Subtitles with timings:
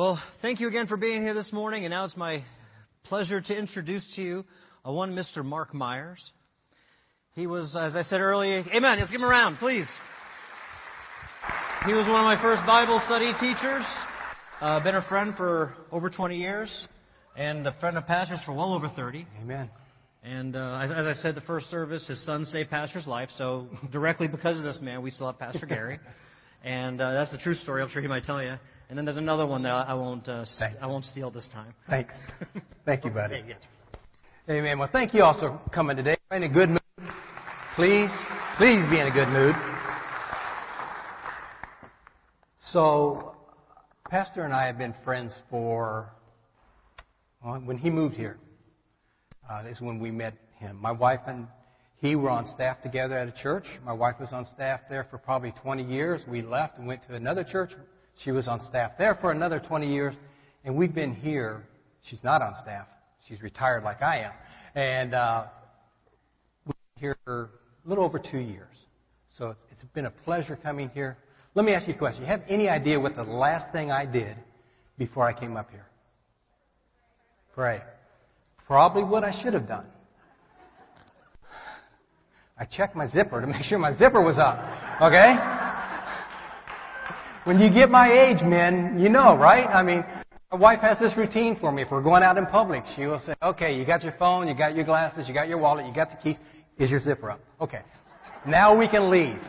[0.00, 2.42] Well, thank you again for being here this morning, and now it's my
[3.04, 4.44] pleasure to introduce to you
[4.82, 5.44] a one Mr.
[5.44, 6.18] Mark Myers.
[7.34, 9.86] He was, as I said earlier, amen, let's give him a round, please.
[11.84, 13.82] He was one of my first Bible study teachers,
[14.62, 16.86] uh, been a friend for over 20 years,
[17.36, 19.26] and a friend of pastors for well over 30.
[19.42, 19.68] Amen.
[20.22, 23.28] And uh, as I said, the first service, his son saved Pastor's life.
[23.36, 26.00] So directly because of this man, we still have Pastor Gary,
[26.64, 27.82] and uh, that's the true story.
[27.82, 28.54] I'm sure he might tell you.
[28.90, 30.44] And then there's another one that I won't uh,
[30.80, 31.72] I won't steal this time.
[31.88, 32.12] Thanks.
[32.84, 33.44] Thank you, buddy.
[34.48, 34.80] Amen.
[34.80, 36.16] Well, thank you all for coming today.
[36.32, 36.80] In a good mood.
[37.76, 38.10] Please,
[38.58, 39.54] please be in a good mood.
[42.72, 43.36] So,
[44.10, 46.10] Pastor and I have been friends for
[47.44, 48.38] well, when he moved here.
[49.48, 50.76] Uh, is when we met him.
[50.80, 51.46] My wife and
[51.98, 53.66] he were on staff together at a church.
[53.84, 56.22] My wife was on staff there for probably 20 years.
[56.26, 57.70] We left and went to another church.
[58.24, 60.14] She was on staff there for another 20 years.
[60.64, 61.62] And we've been here.
[62.02, 62.86] She's not on staff.
[63.26, 64.32] She's retired like I am.
[64.74, 65.44] And uh,
[66.66, 67.50] we've been here for
[67.84, 68.74] a little over two years.
[69.38, 71.16] So it's, it's been a pleasure coming here.
[71.54, 72.22] Let me ask you a question.
[72.22, 74.36] You have any idea what the last thing I did
[74.98, 75.86] before I came up here?
[77.54, 77.80] Pray.
[78.66, 79.86] Probably what I should have done.
[82.58, 84.58] I checked my zipper to make sure my zipper was up.
[85.00, 85.59] Okay?
[87.50, 89.66] When you get my age, men, you know, right?
[89.66, 90.04] I mean,
[90.52, 91.82] my wife has this routine for me.
[91.82, 94.54] If we're going out in public, she will say, okay, you got your phone, you
[94.54, 96.36] got your glasses, you got your wallet, you got the keys.
[96.78, 97.40] Is your zipper up?
[97.60, 97.80] Okay.
[98.46, 99.40] Now we can leave.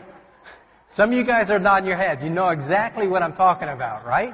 [0.96, 2.24] Some of you guys are nodding your heads.
[2.24, 4.32] You know exactly what I'm talking about, right?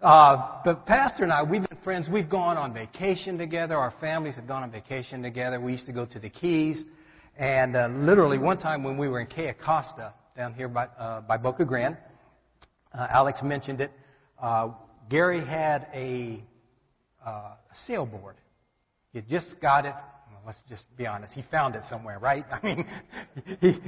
[0.00, 2.08] Uh, but Pastor and I, we've been friends.
[2.10, 3.76] We've gone on vacation together.
[3.76, 5.60] Our families have gone on vacation together.
[5.60, 6.82] We used to go to the Keys.
[7.38, 11.20] And uh, literally, one time when we were in Cayo Costa, down here by, uh,
[11.20, 11.96] by Boca Grande,
[12.94, 13.92] uh, Alex mentioned it.
[14.40, 14.70] Uh,
[15.08, 16.42] Gary had a,
[17.24, 17.54] uh,
[17.88, 18.34] sailboard.
[19.12, 19.94] He just got it.
[20.30, 21.32] Well, let's just be honest.
[21.34, 22.44] He found it somewhere, right?
[22.52, 22.86] I mean,
[23.60, 23.78] he,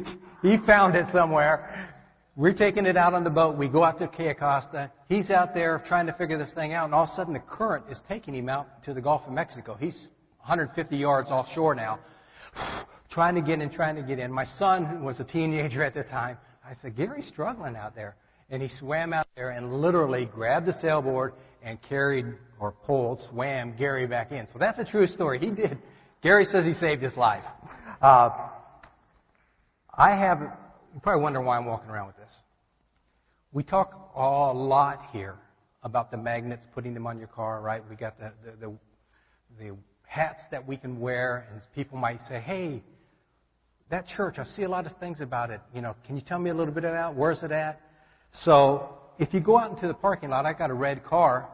[0.42, 1.90] he found it somewhere.
[2.36, 3.56] We're taking it out on the boat.
[3.56, 4.90] We go out to Cayo Costa.
[5.08, 7.38] He's out there trying to figure this thing out, and all of a sudden the
[7.38, 9.76] current is taking him out to the Gulf of Mexico.
[9.78, 10.08] He's
[10.40, 12.00] 150 yards offshore now,
[13.10, 14.32] trying to get in, trying to get in.
[14.32, 16.36] My son was a teenager at the time.
[16.64, 18.16] I said, Gary's struggling out there.
[18.50, 21.32] And he swam out there and literally grabbed the sailboard
[21.62, 22.26] and carried
[22.60, 24.46] or pulled, swam Gary back in.
[24.52, 25.38] So that's a true story.
[25.38, 25.78] He did.
[26.22, 27.44] Gary says he saved his life.
[28.00, 28.30] Uh,
[29.96, 30.40] I have
[30.94, 32.30] you probably wonder why I'm walking around with this.
[33.52, 35.36] We talk a lot here
[35.82, 37.82] about the magnets, putting them on your car, right?
[37.88, 38.74] We got the, the, the,
[39.58, 39.76] the
[40.06, 42.82] hats that we can wear, and people might say, hey,
[43.90, 45.60] that church, I see a lot of things about it.
[45.74, 47.18] You know, can you tell me a little bit about it?
[47.18, 47.80] Where's it at?
[48.42, 51.48] So if you go out into the parking lot, I got a red car,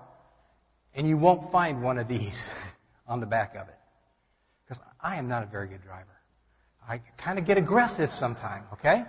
[0.94, 2.34] and you won't find one of these
[3.06, 3.74] on the back of it.
[4.66, 6.06] Because I am not a very good driver.
[6.88, 9.04] I kind of get aggressive sometimes, okay?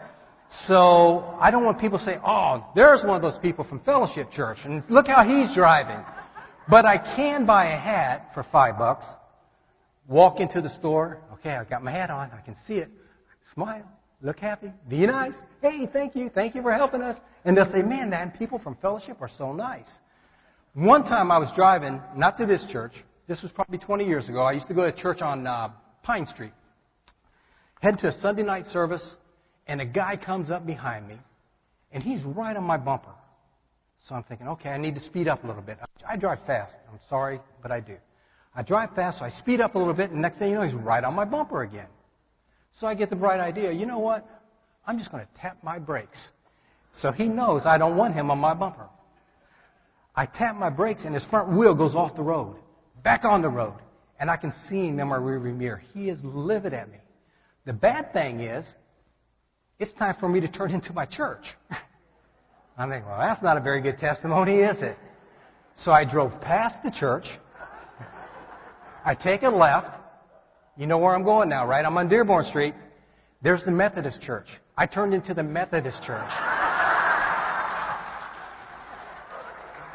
[0.67, 4.31] So I don't want people to say, oh, there's one of those people from Fellowship
[4.31, 6.03] Church, and look how he's driving.
[6.69, 9.05] But I can buy a hat for five bucks,
[10.07, 12.89] walk into the store, okay, I got my hat on, I can see it,
[13.53, 13.89] smile,
[14.21, 17.17] look happy, be nice, hey, thank you, thank you for helping us.
[17.45, 19.87] And they'll say, man, man, people from Fellowship are so nice.
[20.73, 22.93] One time I was driving, not to this church,
[23.27, 25.69] this was probably 20 years ago, I used to go to church on uh,
[26.03, 26.53] Pine Street.
[27.81, 29.15] Head to a Sunday night service,
[29.67, 31.17] and a guy comes up behind me,
[31.91, 33.13] and he's right on my bumper.
[34.07, 35.77] So I'm thinking, okay, I need to speed up a little bit.
[36.07, 36.75] I drive fast.
[36.91, 37.97] I'm sorry, but I do.
[38.55, 40.63] I drive fast, so I speed up a little bit, and next thing you know,
[40.63, 41.87] he's right on my bumper again.
[42.73, 44.27] So I get the bright idea, you know what?
[44.87, 46.17] I'm just going to tap my brakes.
[47.01, 48.87] So he knows I don't want him on my bumper.
[50.15, 52.57] I tap my brakes, and his front wheel goes off the road,
[53.03, 53.75] back on the road,
[54.19, 55.81] and I can see him in my rearview mirror.
[55.93, 56.97] He is livid at me.
[57.65, 58.65] The bad thing is,
[59.79, 61.45] it's time for me to turn into my church.
[62.77, 64.97] I think, well, that's not a very good testimony, is it?
[65.83, 67.25] So I drove past the church.
[69.05, 70.00] I take a left.
[70.81, 71.85] You know where I'm going now, right?
[71.85, 72.73] I'm on Dearborn Street.
[73.43, 74.47] There's the Methodist church.
[74.75, 76.31] I turned into the Methodist church.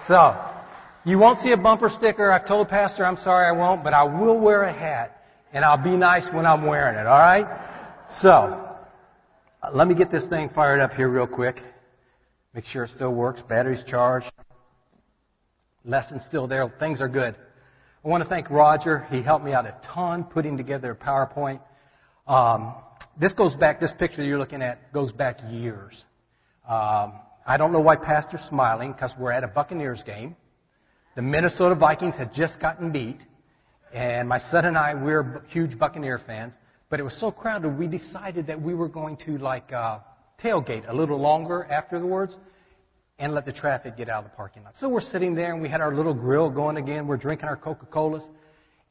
[0.07, 0.41] so,
[1.05, 2.31] you won't see a bumper sticker.
[2.31, 5.83] I've told Pastor I'm sorry I won't, but I will wear a hat, and I'll
[5.83, 7.47] be nice when I'm wearing it, alright?
[8.21, 11.63] So, uh, let me get this thing fired up here real quick.
[12.55, 13.43] Make sure it still works.
[13.49, 14.31] Battery's charged.
[15.85, 16.73] Lesson's still there.
[16.79, 17.35] Things are good.
[18.07, 19.05] I want to thank Roger.
[19.11, 21.59] He helped me out a ton putting together a PowerPoint.
[22.29, 22.73] Um,
[23.21, 26.05] this goes back, this picture you're looking at goes back years.
[26.69, 27.15] Um,
[27.45, 30.37] I don't know why Pastor's smiling because we're at a Buccaneers game.
[31.17, 33.19] The Minnesota Vikings had just gotten beat,
[33.93, 36.53] and my son and I, we're huge Buccaneer fans,
[36.89, 39.99] but it was so crowded, we decided that we were going to like uh,
[40.41, 42.37] tailgate a little longer afterwards
[43.19, 44.75] and let the traffic get out of the parking lot.
[44.79, 47.07] So we're sitting there and we had our little grill going again.
[47.07, 48.23] We're drinking our Coca-Colas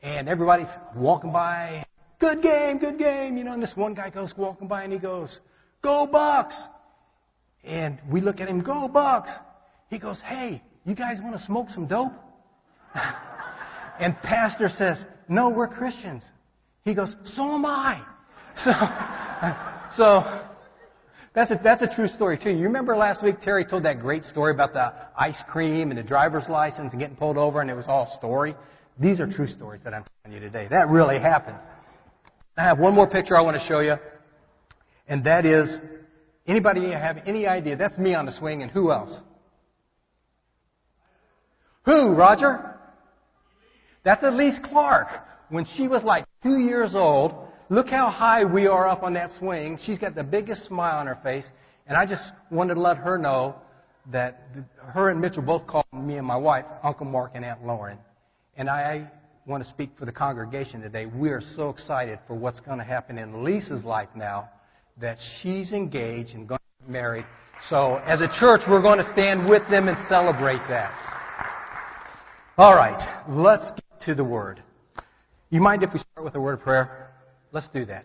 [0.02, 1.86] and everybody's walking by.
[2.20, 3.38] Good game, good game.
[3.38, 5.40] You know, and this one guy goes walking by and he goes,
[5.84, 6.56] Go Bucks!
[7.64, 9.30] And we look at him, Go Bucks!
[9.90, 12.14] He goes, Hey, you guys want to smoke some dope?
[14.00, 16.24] and pastor says, No, we're Christians.
[16.84, 18.02] He goes, So am I.
[18.64, 18.72] So,
[19.98, 20.42] so
[21.36, 22.50] that's a, that's a true story, too.
[22.50, 26.04] You remember last week Terry told that great story about the ice cream and the
[26.04, 28.56] driver's license and getting pulled over, and it was all story?
[28.98, 30.68] These are true stories that I'm telling you today.
[30.72, 31.58] That really happened.
[32.58, 33.96] I have one more picture I want to show you,
[35.10, 35.78] and that is
[36.48, 37.76] anybody have any idea?
[37.76, 39.20] That's me on the swing, and who else?
[41.86, 42.78] Who, Roger?
[44.06, 45.08] That's Elise Clark.
[45.50, 49.30] When she was like two years old, look how high we are up on that
[49.40, 49.78] swing.
[49.86, 51.48] She's got the biggest smile on her face,
[51.88, 53.56] and I just wanted to let her know
[54.12, 54.48] that
[54.80, 57.98] her and Mitchell both call me and my wife Uncle Mark and Aunt Lauren.
[58.56, 59.10] And I
[59.46, 61.06] want to speak for the congregation today.
[61.06, 64.50] We are so excited for what's going to happen in Lisa's life now
[65.00, 67.26] that she's engaged and going to get married.
[67.70, 70.92] So, as a church, we're going to stand with them and celebrate that.
[72.58, 74.62] All right, let's get to the Word.
[75.50, 77.05] You mind if we start with a word of prayer?
[77.56, 78.04] Let's do that.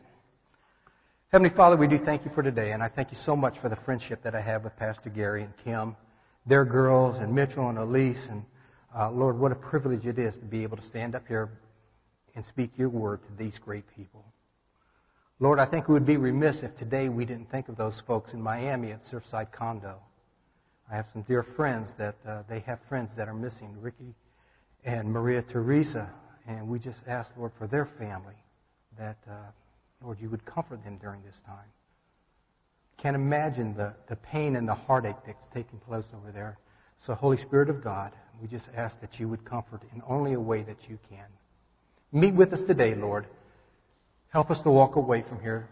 [1.32, 3.68] Heavenly Father, we do thank you for today, and I thank you so much for
[3.68, 5.96] the friendship that I have with Pastor Gary and Kim,
[6.46, 8.44] their girls, and Mitchell and Elise, and
[8.96, 11.50] uh, Lord, what a privilege it is to be able to stand up here
[12.36, 14.24] and speak your word to these great people.
[15.40, 18.32] Lord, I think we would be remiss if today we didn't think of those folks
[18.32, 19.96] in Miami at Surfside Condo.
[20.88, 24.14] I have some dear friends that uh, they have friends that are missing, Ricky
[24.84, 26.08] and Maria Teresa,
[26.46, 28.36] and we just ask, Lord, for their family
[28.98, 29.34] that, uh,
[30.02, 31.68] Lord, you would comfort them during this time.
[32.98, 36.58] Can't imagine the, the pain and the heartache that's taking place over there.
[37.06, 40.40] So, Holy Spirit of God, we just ask that you would comfort in only a
[40.40, 41.26] way that you can.
[42.12, 43.26] Meet with us today, Lord.
[44.28, 45.68] Help us to walk away from here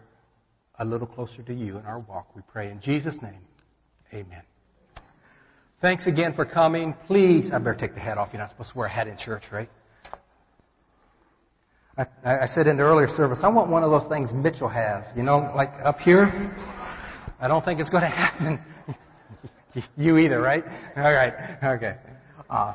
[0.79, 2.71] a little closer to you in our walk, we pray.
[2.71, 3.41] In Jesus' name,
[4.13, 4.41] amen.
[5.81, 6.95] Thanks again for coming.
[7.05, 8.29] Please, I better take the hat off.
[8.31, 9.69] You're not supposed to wear a hat in church, right?
[11.99, 15.03] I, I said in the earlier service, I want one of those things Mitchell has.
[15.15, 16.25] You know, like up here.
[17.41, 18.59] I don't think it's going to happen.
[19.97, 20.63] you either, right?
[20.95, 21.33] All right.
[21.63, 21.95] Okay.
[22.49, 22.73] Uh,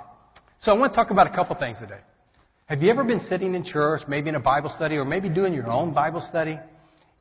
[0.61, 2.01] so I want to talk about a couple things today.
[2.67, 5.53] Have you ever been sitting in church, maybe in a Bible study, or maybe doing
[5.53, 6.59] your own Bible study,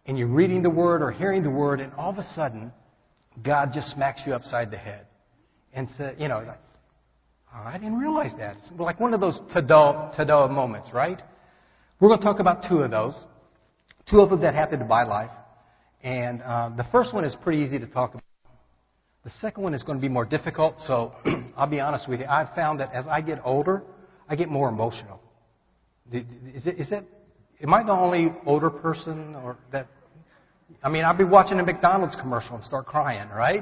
[0.05, 2.71] and you're reading the Word or hearing the Word, and all of a sudden,
[3.44, 5.05] God just smacks you upside the head
[5.73, 6.59] and says, you know, like,
[7.53, 8.57] oh, I didn't realize that.
[8.57, 11.21] It's like one of those tada, tada moments, right?
[12.03, 13.15] We're going to talk about two of those.
[14.09, 15.31] Two of them that happened to my life.
[16.03, 18.23] And uh, the first one is pretty easy to talk about.
[19.23, 21.13] The second one is going to be more difficult, so
[21.55, 22.25] I'll be honest with you.
[22.25, 23.83] I've found that as I get older,
[24.27, 25.21] I get more emotional.
[26.11, 27.05] Is it, is it,
[27.61, 29.88] am I the only older person or that?
[30.83, 33.61] I mean, I'll be watching a McDonald's commercial and start crying, right?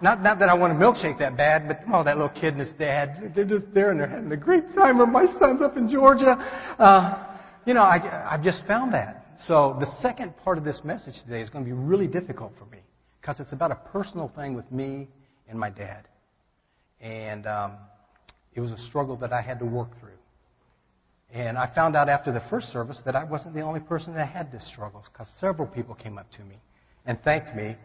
[0.00, 2.60] Not, not that I want a milkshake that bad, but oh, that little kid and
[2.60, 4.98] his dad, they're just there and they're having a great time.
[4.98, 6.36] Or my son's up in Georgia.
[6.78, 7.32] Uh,
[7.66, 9.26] you know, I, I've just found that.
[9.46, 12.66] So the second part of this message today is going to be really difficult for
[12.66, 12.78] me
[13.20, 15.08] because it's about a personal thing with me
[15.48, 16.06] and my dad.
[17.00, 17.72] And um,
[18.54, 20.10] it was a struggle that I had to work through.
[21.32, 24.28] And I found out after the first service that I wasn't the only person that
[24.28, 26.56] had this struggle because several people came up to me
[27.06, 27.76] and thanked me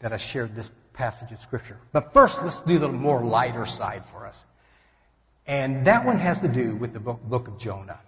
[0.00, 1.78] that I shared this passage of Scripture.
[1.92, 4.36] But first, let's do the more lighter side for us.
[5.46, 7.98] And that one has to do with the book, book of Jonah.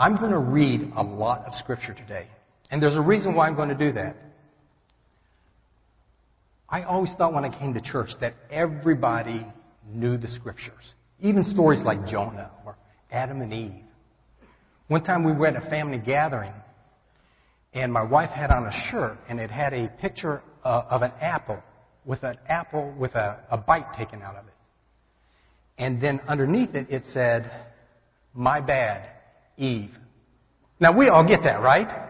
[0.00, 2.26] I'm going to read a lot of Scripture today.
[2.70, 4.16] And there's a reason why I'm going to do that.
[6.70, 9.46] I always thought when I came to church that everybody
[9.92, 12.78] knew the scriptures, even stories like Jonah or
[13.10, 13.84] Adam and Eve.
[14.88, 16.54] One time we were at a family gathering,
[17.74, 21.12] and my wife had on a shirt, and it had a picture uh, of an
[21.20, 21.62] apple
[22.06, 24.54] with an apple with a, a bite taken out of it.
[25.76, 27.50] And then underneath it, it said,
[28.32, 29.19] My bad,
[29.60, 29.90] Eve.
[30.80, 32.08] Now we all get that, right?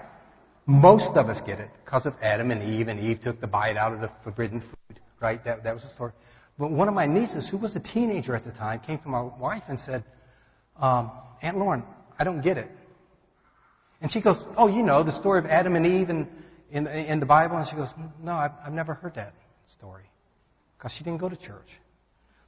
[0.66, 3.76] Most of us get it because of Adam and Eve, and Eve took the bite
[3.76, 5.44] out of the forbidden food, right?
[5.44, 6.12] That, that was the story.
[6.58, 9.22] But one of my nieces, who was a teenager at the time, came to my
[9.22, 10.04] wife and said,
[10.78, 11.10] um,
[11.42, 11.82] Aunt Lauren,
[12.18, 12.70] I don't get it.
[14.00, 16.28] And she goes, Oh, you know, the story of Adam and Eve in,
[16.70, 17.56] in, in the Bible?
[17.56, 17.88] And she goes,
[18.22, 19.34] No, I've, I've never heard that
[19.72, 20.04] story
[20.78, 21.68] because she didn't go to church.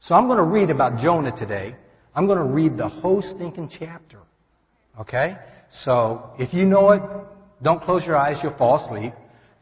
[0.00, 1.76] So I'm going to read about Jonah today.
[2.14, 4.18] I'm going to read the whole stinking chapter.
[5.00, 5.36] Okay?
[5.84, 7.02] So if you know it,
[7.62, 9.12] don't close your eyes, you'll fall asleep.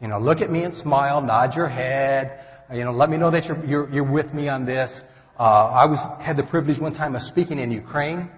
[0.00, 2.40] You know, look at me and smile, nod your head.
[2.72, 4.90] You know, let me know that you're, you're, you're with me on this.
[5.38, 8.30] Uh, I was, had the privilege one time of speaking in Ukraine.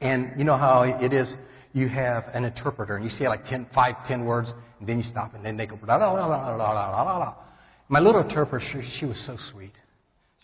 [0.00, 1.34] And you know how it is,
[1.72, 5.04] you have an interpreter and you say like ten, five, ten words and then you
[5.10, 7.34] stop and then they go, la la la la la la la la.
[7.88, 9.72] My little interpreter, she, she was so sweet.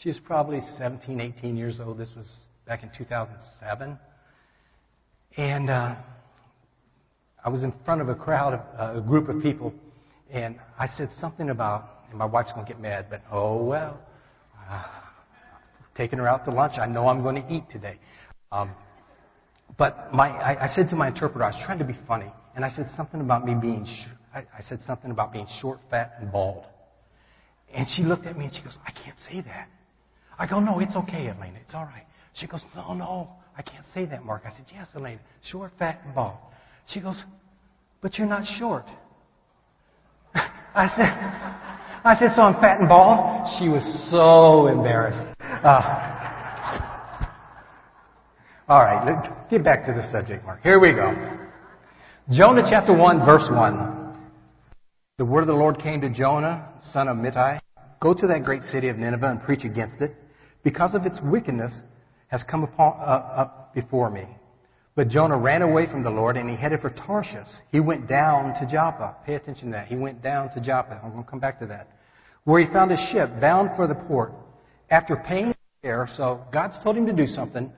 [0.03, 1.99] She was probably 17, 18 years old.
[1.99, 2.27] This was
[2.67, 3.99] back in 2007.
[5.37, 5.97] And uh,
[7.45, 9.73] I was in front of a crowd, of, uh, a group of people,
[10.31, 14.01] and I said something about, and my wife's going to get mad, but oh well.
[14.69, 14.85] Uh,
[15.97, 16.75] taking her out to lunch.
[16.81, 17.99] I know I'm going to eat today.
[18.53, 18.71] Um,
[19.77, 22.65] but my, I, I, said to my interpreter, I was trying to be funny, and
[22.65, 26.15] I said something about me being, sh- I, I said something about being short, fat,
[26.21, 26.65] and bald.
[27.73, 29.69] And she looked at me and she goes, I can't say that.
[30.39, 31.59] I go, no, it's okay, Elena.
[31.65, 32.05] It's all right.
[32.35, 33.29] She goes, no, no,
[33.61, 34.45] I can't say that, Mark.
[34.47, 35.21] I said, yes, Elena.
[35.45, 36.39] Short, fat, and bald.
[36.87, 37.23] She goes,
[38.01, 38.87] but you're not short.
[40.35, 41.05] I said,
[42.03, 43.47] I said, so I'm fat and bald?
[43.59, 45.27] She was so embarrassed.
[45.43, 46.07] Uh,
[48.67, 50.63] all right, let's get back to the subject, Mark.
[50.63, 51.13] Here we go.
[52.31, 54.17] Jonah chapter 1, verse 1.
[55.19, 57.59] The word of the Lord came to Jonah, son of Amittai.
[58.01, 60.17] Go to that great city of Nineveh and preach against it,
[60.65, 61.73] because of its wickedness
[62.31, 64.27] has come upon, uh, up before me.
[64.95, 67.49] But Jonah ran away from the Lord and he headed for Tarshish.
[67.71, 69.17] He went down to Joppa.
[69.25, 69.87] Pay attention to that.
[69.89, 71.01] He went down to Joppa.
[71.03, 71.89] I'm going to come back to that.
[72.45, 74.33] Where he found a ship bound for the port.
[74.91, 77.73] After paying the fare, so God's told him to do something.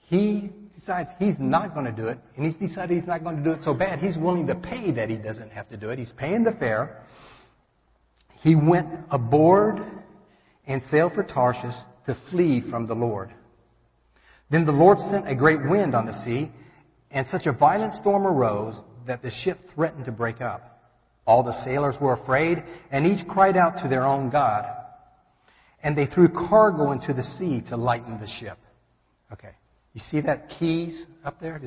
[0.00, 3.42] He decides he's not going to do it, and he's decided he's not going to
[3.42, 4.00] do it so bad.
[4.00, 5.98] He's willing to pay that he doesn't have to do it.
[5.98, 7.02] He's paying the fare.
[8.40, 9.80] He went aboard
[10.66, 11.74] and sailed for Tarshish
[12.06, 13.32] to flee from the Lord.
[14.50, 16.50] Then the Lord sent a great wind on the sea,
[17.10, 20.72] and such a violent storm arose that the ship threatened to break up.
[21.26, 24.66] All the sailors were afraid, and each cried out to their own God.
[25.82, 28.58] And they threw cargo into the sea to lighten the ship.
[29.32, 29.52] Okay.
[29.94, 31.60] You see that keys up there?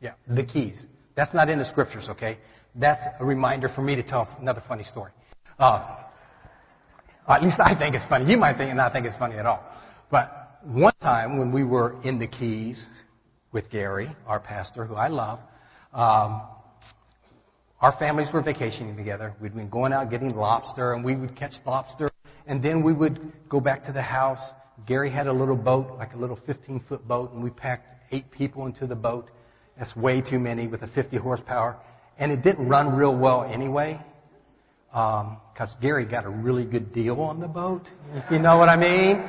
[0.00, 0.84] Yeah, the keys.
[1.16, 2.38] That's not in the scriptures, okay?
[2.74, 5.12] That's a reminder for me to tell another funny story.
[5.58, 5.96] Uh,
[7.34, 8.30] at least I think it's funny.
[8.30, 9.62] You might think not think it's funny at all.
[10.10, 12.86] But one time when we were in the Keys
[13.52, 15.38] with Gary, our pastor, who I love,
[15.92, 16.42] um,
[17.80, 19.34] our families were vacationing together.
[19.40, 22.10] We'd been going out getting lobster, and we would catch lobster,
[22.46, 24.40] and then we would go back to the house.
[24.86, 28.30] Gary had a little boat, like a little 15 foot boat, and we packed eight
[28.30, 29.30] people into the boat.
[29.78, 31.78] That's way too many with a 50 horsepower.
[32.18, 33.98] And it didn't run real well anyway,
[34.90, 37.82] because um, Gary got a really good deal on the boat,
[38.14, 39.24] if you know what I mean.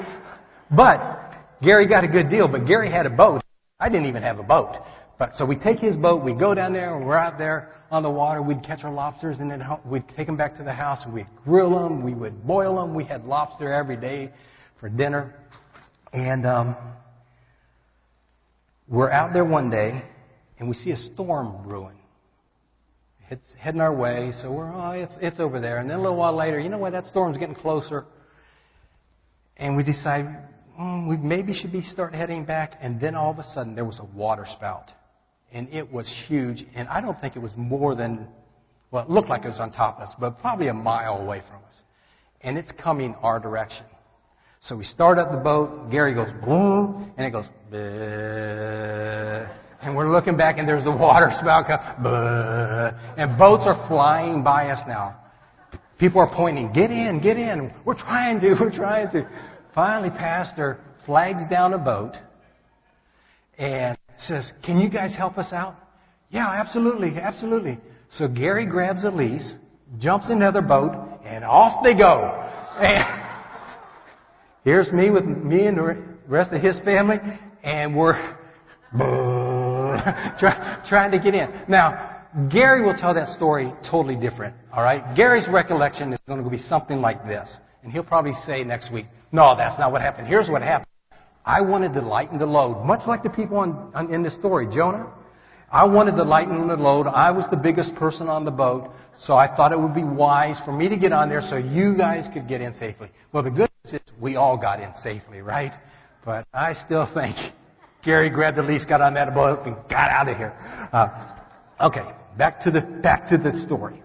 [0.75, 3.43] But Gary got a good deal, but Gary had a boat.
[3.79, 4.77] I didn't even have a boat.
[5.19, 8.01] But so we take his boat, we go down there, and we're out there on
[8.01, 8.41] the water.
[8.41, 11.27] We'd catch our lobsters, and then we'd take them back to the house, and we'd
[11.45, 12.95] grill them, we would boil them.
[12.95, 14.31] We had lobster every day
[14.79, 15.35] for dinner,
[16.11, 16.75] and um,
[18.87, 20.03] we're out there one day,
[20.57, 22.00] and we see a storm brewing.
[23.31, 25.79] It's heading our way, so we're oh, it's it's over there.
[25.79, 26.91] And then a little while later, you know what?
[26.91, 28.05] That storm's getting closer,
[29.55, 30.25] and we decide
[30.79, 32.77] mm, we maybe should be start heading back.
[32.81, 34.91] And then all of a sudden, there was a water spout.
[35.53, 36.65] And it was huge.
[36.75, 38.27] And I don't think it was more than,
[38.89, 41.41] well, it looked like it was on top of us, but probably a mile away
[41.47, 41.75] from us.
[42.41, 43.85] And it's coming our direction.
[44.63, 45.89] So we start up the boat.
[45.89, 49.50] Gary goes boom, and it goes Bleh.
[49.81, 51.65] And we're looking back, and there's the water spout,
[53.17, 55.17] and boats are flying by us now.
[56.00, 57.73] People are pointing, "Get in, get in!
[57.85, 59.27] We're trying to, we're trying to."
[59.73, 62.13] Finally, Pastor flags down a boat
[63.57, 65.75] and says, Can you guys help us out?
[66.29, 67.79] Yeah, absolutely, absolutely.
[68.11, 69.55] So Gary grabs Elise,
[70.00, 70.93] jumps in another boat,
[71.25, 72.47] and off they go.
[72.81, 73.05] And
[74.63, 77.17] here's me with me and the rest of his family,
[77.63, 78.38] and we're
[80.39, 81.50] try, trying to get in.
[81.67, 85.15] Now, Gary will tell that story totally different, all right?
[85.15, 87.48] Gary's recollection is going to be something like this.
[87.83, 90.27] And he'll probably say next week, no, that's not what happened.
[90.27, 90.88] Here's what happened.
[91.45, 94.67] I wanted to lighten the load, much like the people on, on, in the story.
[94.74, 95.12] Jonah,
[95.71, 97.07] I wanted to lighten the load.
[97.07, 98.91] I was the biggest person on the boat,
[99.25, 101.98] so I thought it would be wise for me to get on there so you
[101.98, 103.10] guys could get in safely.
[103.33, 105.71] Well, the good news is we all got in safely, right?
[106.24, 107.36] But I still think
[108.03, 110.53] Gary grabbed Elise, got on that boat, and got out of here.
[110.91, 112.03] Uh, okay,
[112.38, 114.01] back to the back to the story.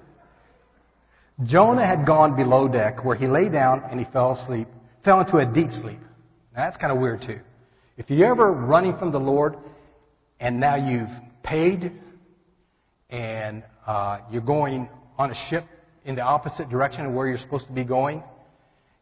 [1.44, 4.68] Jonah had gone below deck where he lay down and he fell asleep,
[5.04, 6.00] fell into a deep sleep.
[6.54, 7.40] Now That's kind of weird too.
[7.98, 9.56] If you're ever running from the Lord
[10.40, 11.10] and now you've
[11.42, 11.92] paid
[13.10, 14.88] and uh, you're going
[15.18, 15.64] on a ship
[16.04, 18.22] in the opposite direction of where you're supposed to be going,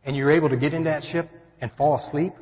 [0.04, 2.32] and you're able to get in that ship and fall asleep,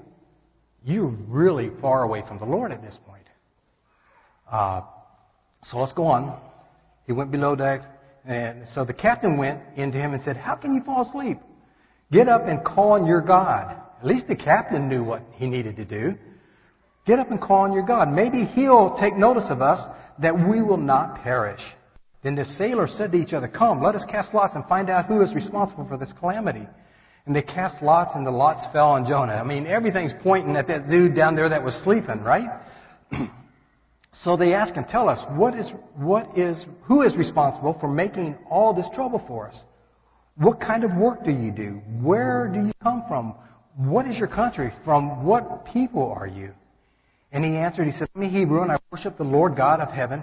[0.85, 3.27] you're really far away from the Lord at this point.
[4.51, 4.83] Uh,
[5.65, 6.41] so let's go on.
[7.07, 7.83] He went below deck,
[8.25, 11.39] and so the captain went into him and said, How can you fall asleep?
[12.11, 13.77] Get up and call on your God.
[14.01, 16.15] At least the captain knew what he needed to do.
[17.07, 18.12] Get up and call on your God.
[18.12, 19.81] Maybe he'll take notice of us
[20.21, 21.61] that we will not perish.
[22.23, 25.07] Then the sailors said to each other, Come, let us cast lots and find out
[25.07, 26.67] who is responsible for this calamity.
[27.26, 29.35] And they cast lots, and the lots fell on Jonah.
[29.35, 32.49] I mean, everything's pointing at that dude down there that was sleeping, right?
[34.25, 38.37] so they ask him, Tell us, what is, what is, who is responsible for making
[38.50, 39.57] all this trouble for us?
[40.37, 41.81] What kind of work do you do?
[42.00, 43.35] Where do you come from?
[43.76, 44.73] What is your country?
[44.85, 46.52] From what people are you?
[47.31, 49.91] And he answered, he said, I'm a Hebrew, and I worship the Lord God of
[49.91, 50.23] heaven,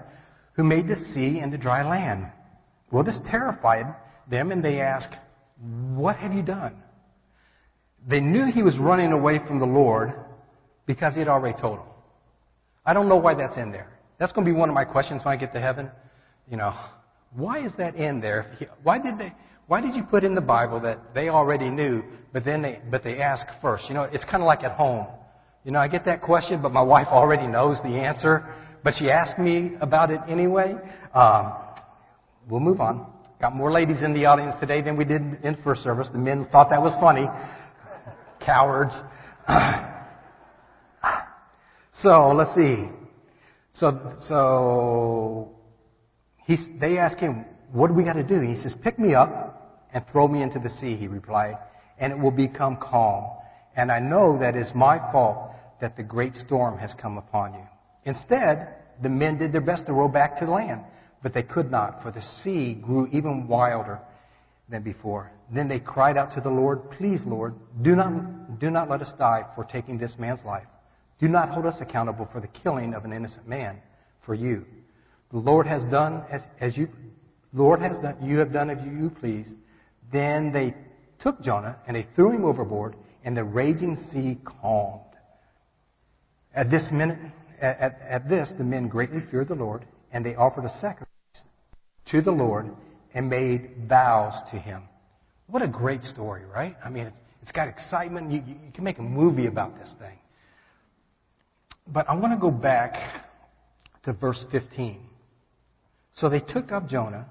[0.53, 2.27] who made the sea and the dry land.
[2.91, 3.96] Well, this terrified
[4.29, 5.15] them, and they asked,
[5.94, 6.75] What have you done?
[8.10, 10.13] They knew he was running away from the Lord
[10.88, 11.86] because he had already told them.
[12.86, 14.00] I don't know why that's in there.
[14.18, 15.92] That's going to be one of my questions when I get to heaven.
[16.50, 16.74] You know,
[17.36, 18.58] why is that in there?
[18.82, 19.34] Why did they?
[19.68, 22.01] Why did you put in the Bible that they already knew,
[22.34, 23.84] but then they but they ask first?
[23.88, 25.06] You know, it's kind of like at home.
[25.63, 28.44] You know, I get that question, but my wife already knows the answer,
[28.84, 30.74] but she asked me about it anyway.
[31.13, 31.54] Um,
[32.50, 33.06] we'll move on.
[33.39, 36.08] Got more ladies in the audience today than we did in first service.
[36.12, 37.28] The men thought that was funny.
[38.50, 38.96] Cowards.
[42.01, 42.89] so let's see.
[43.74, 45.51] So so
[46.48, 49.88] he, they ask him, "What do we got to do?" he says, "Pick me up
[49.94, 51.60] and throw me into the sea." He replied,
[52.00, 53.25] "and it will become calm."
[53.75, 57.68] And I know that it's my fault that the great storm has come upon you.
[58.06, 58.70] Instead,
[59.03, 60.82] the men did their best to row back to land,
[61.21, 64.00] but they could not, for the sea grew even wilder
[64.69, 65.32] than before.
[65.53, 69.12] Then they cried out to the Lord, Please, Lord, do not, do not let us
[69.17, 70.67] die for taking this man's life.
[71.19, 73.77] Do not hold us accountable for the killing of an innocent man
[74.25, 74.65] for you.
[75.32, 76.88] The Lord has done as, as you,
[77.53, 79.47] Lord has done, you have done as you please.
[80.12, 80.73] Then they
[81.19, 85.01] took Jonah and they threw him overboard and the raging sea calmed.
[86.53, 87.19] At this minute,
[87.62, 91.08] at, at, at this, the men greatly feared the Lord, and they offered a sacrifice
[92.12, 92.71] to the Lord
[93.13, 94.84] and made vows to him.
[95.48, 96.76] What a great story, right?
[96.84, 98.32] I mean, it's, it's got excitement.
[98.32, 100.17] You, you, you can make a movie about this thing.
[101.88, 103.26] But I want to go back
[104.04, 105.00] to verse 15.
[106.13, 107.26] So they took up Jonah,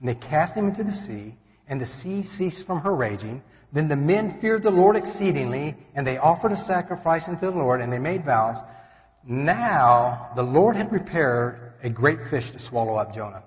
[0.00, 1.34] and they cast him into the sea,
[1.68, 3.42] and the sea ceased from her raging.
[3.72, 7.80] Then the men feared the Lord exceedingly, and they offered a sacrifice unto the Lord,
[7.80, 8.56] and they made vows.
[9.24, 13.44] Now the Lord had prepared a great fish to swallow up Jonah.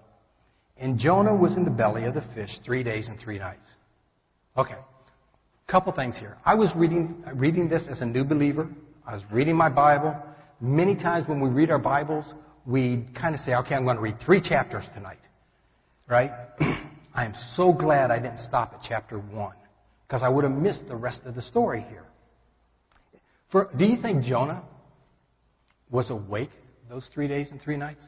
[0.78, 3.64] And Jonah was in the belly of the fish three days and three nights.
[4.58, 4.76] Okay.
[4.76, 6.38] A couple things here.
[6.46, 8.68] I was reading, reading this as a new believer.
[9.08, 10.16] I was reading my Bible.
[10.60, 12.34] Many times when we read our Bibles,
[12.66, 15.20] we kind of say, okay, I'm going to read three chapters tonight.
[16.08, 16.32] Right?
[17.14, 19.54] I am so glad I didn't stop at chapter 1
[20.08, 22.06] because I would have missed the rest of the story here.
[23.52, 24.64] For, do you think Jonah
[25.90, 26.52] was awake
[26.90, 28.04] those three days and three nights?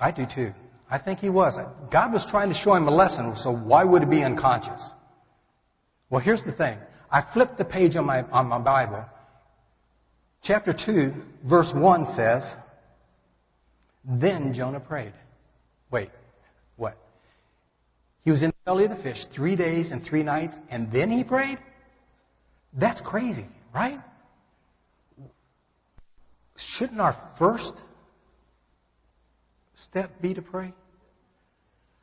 [0.00, 0.52] I do too.
[0.90, 1.54] I think he was.
[1.92, 4.82] God was trying to show him a lesson, so why would he be unconscious?
[6.08, 6.78] Well, here's the thing.
[7.12, 9.04] I flipped the page on my, on my Bible.
[10.42, 11.12] Chapter 2,
[11.48, 12.42] verse 1 says,
[14.04, 15.12] Then Jonah prayed.
[15.92, 16.10] Wait,
[16.76, 16.96] what?
[18.22, 21.10] He was in the belly of the fish three days and three nights, and then
[21.10, 21.58] he prayed?
[22.72, 24.00] That's crazy, right?
[26.78, 27.72] Shouldn't our first
[29.84, 30.72] step be to pray?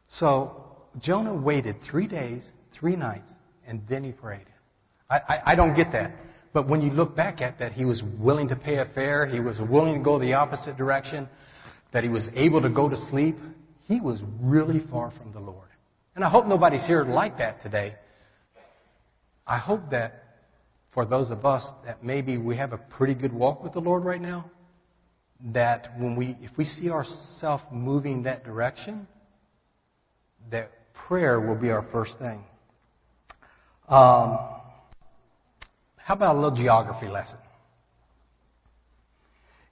[0.07, 0.65] So
[0.99, 3.29] Jonah waited three days, three nights,
[3.67, 4.45] and then he prayed.
[5.09, 6.15] I, I, I don't get that.
[6.53, 9.39] But when you look back at that, he was willing to pay a fare, he
[9.39, 11.27] was willing to go the opposite direction,
[11.93, 13.37] that he was able to go to sleep.
[13.83, 15.67] He was really far from the Lord.
[16.15, 17.95] And I hope nobody's here like that today.
[19.45, 20.23] I hope that
[20.93, 24.03] for those of us that maybe we have a pretty good walk with the Lord
[24.03, 24.49] right now,
[25.53, 29.07] that when we, if we see ourselves moving that direction,
[30.51, 32.43] that prayer will be our first thing.
[33.87, 34.37] Um,
[35.97, 37.37] how about a little geography lesson?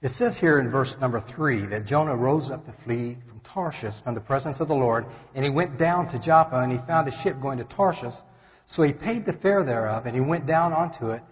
[0.02, 3.94] It says here in verse number three that Jonah rose up to flee from Tarshish
[4.04, 7.08] from the presence of the Lord, and he went down to Joppa, and he found
[7.08, 8.14] a ship going to Tarshish.
[8.68, 11.22] So he paid the fare thereof, and he went down onto it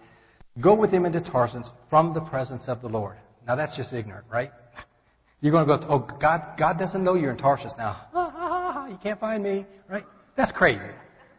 [0.61, 3.17] Go with him into Tarshish from the presence of the Lord.
[3.47, 4.51] Now that's just ignorant, right?
[5.41, 8.07] You're going to go, oh, God, God doesn't know you're in Tarsus now.
[8.89, 10.05] You can't find me, right?
[10.37, 10.85] That's crazy.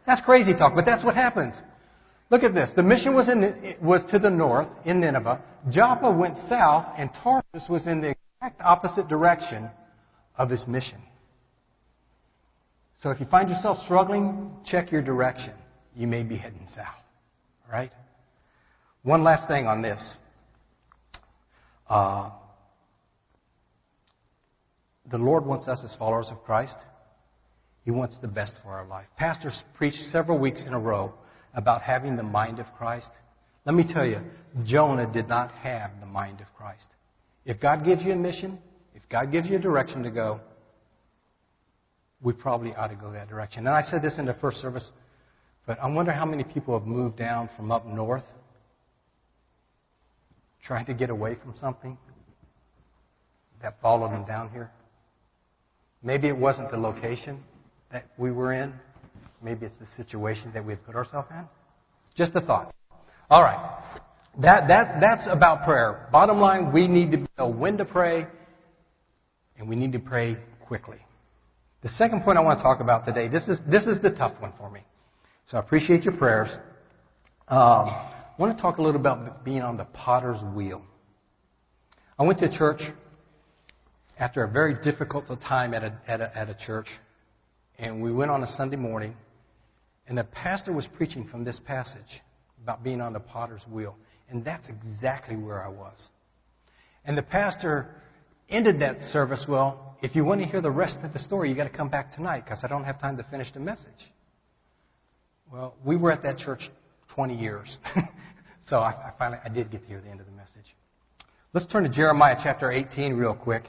[0.05, 1.55] That's crazy talk, but that's what happens.
[2.29, 2.69] Look at this.
[2.75, 5.41] The mission was, in, was to the north, in Nineveh.
[5.69, 9.69] Joppa went south, and Tarsus was in the exact opposite direction
[10.37, 11.01] of his mission.
[13.01, 15.53] So if you find yourself struggling, check your direction.
[15.95, 16.95] You may be heading south.
[17.71, 17.91] Right?
[19.03, 20.01] One last thing on this.
[21.89, 22.29] Uh,
[25.09, 26.75] the Lord wants us as followers of Christ.
[27.83, 29.05] He wants the best for our life.
[29.15, 31.13] Pastors preached several weeks in a row
[31.53, 33.09] about having the mind of Christ.
[33.65, 34.19] Let me tell you,
[34.65, 36.85] Jonah did not have the mind of Christ.
[37.45, 38.59] If God gives you a mission,
[38.93, 40.41] if God gives you a direction to go,
[42.21, 43.67] we probably ought to go that direction.
[43.67, 44.89] And I said this in the first service,
[45.65, 48.23] but I wonder how many people have moved down from up north
[50.67, 51.97] trying to get away from something
[53.61, 54.69] that followed them down here.
[56.03, 57.43] Maybe it wasn't the location
[57.91, 58.73] that we were in.
[59.41, 61.45] Maybe it's the situation that we had put ourselves in.
[62.15, 62.73] Just a thought.
[63.29, 63.81] All right.
[64.41, 66.09] That, that, that's about prayer.
[66.11, 68.27] Bottom line, we need to know when to pray,
[69.57, 70.97] and we need to pray quickly.
[71.81, 74.33] The second point I want to talk about today, this is, this is the tough
[74.39, 74.81] one for me.
[75.47, 76.49] So I appreciate your prayers.
[77.47, 77.89] Um,
[78.37, 80.83] I want to talk a little about being on the potter's wheel.
[82.19, 82.81] I went to church
[84.19, 86.85] after a very difficult time at a, at a, at a church,
[87.79, 89.15] and we went on a Sunday morning,
[90.07, 92.21] and the pastor was preaching from this passage
[92.61, 93.95] about being on the potter's wheel.
[94.29, 95.97] And that's exactly where I was.
[97.05, 97.87] And the pastor
[98.49, 101.55] ended that service, well, if you want to hear the rest of the story, you
[101.55, 104.11] got to come back tonight because I don't have time to finish the message.
[105.51, 106.61] Well, we were at that church
[107.17, 107.77] 20 years.
[108.69, 110.75] so I, I finally I did get to hear the end of the message.
[111.53, 113.63] Let's turn to Jeremiah chapter 18 real quick.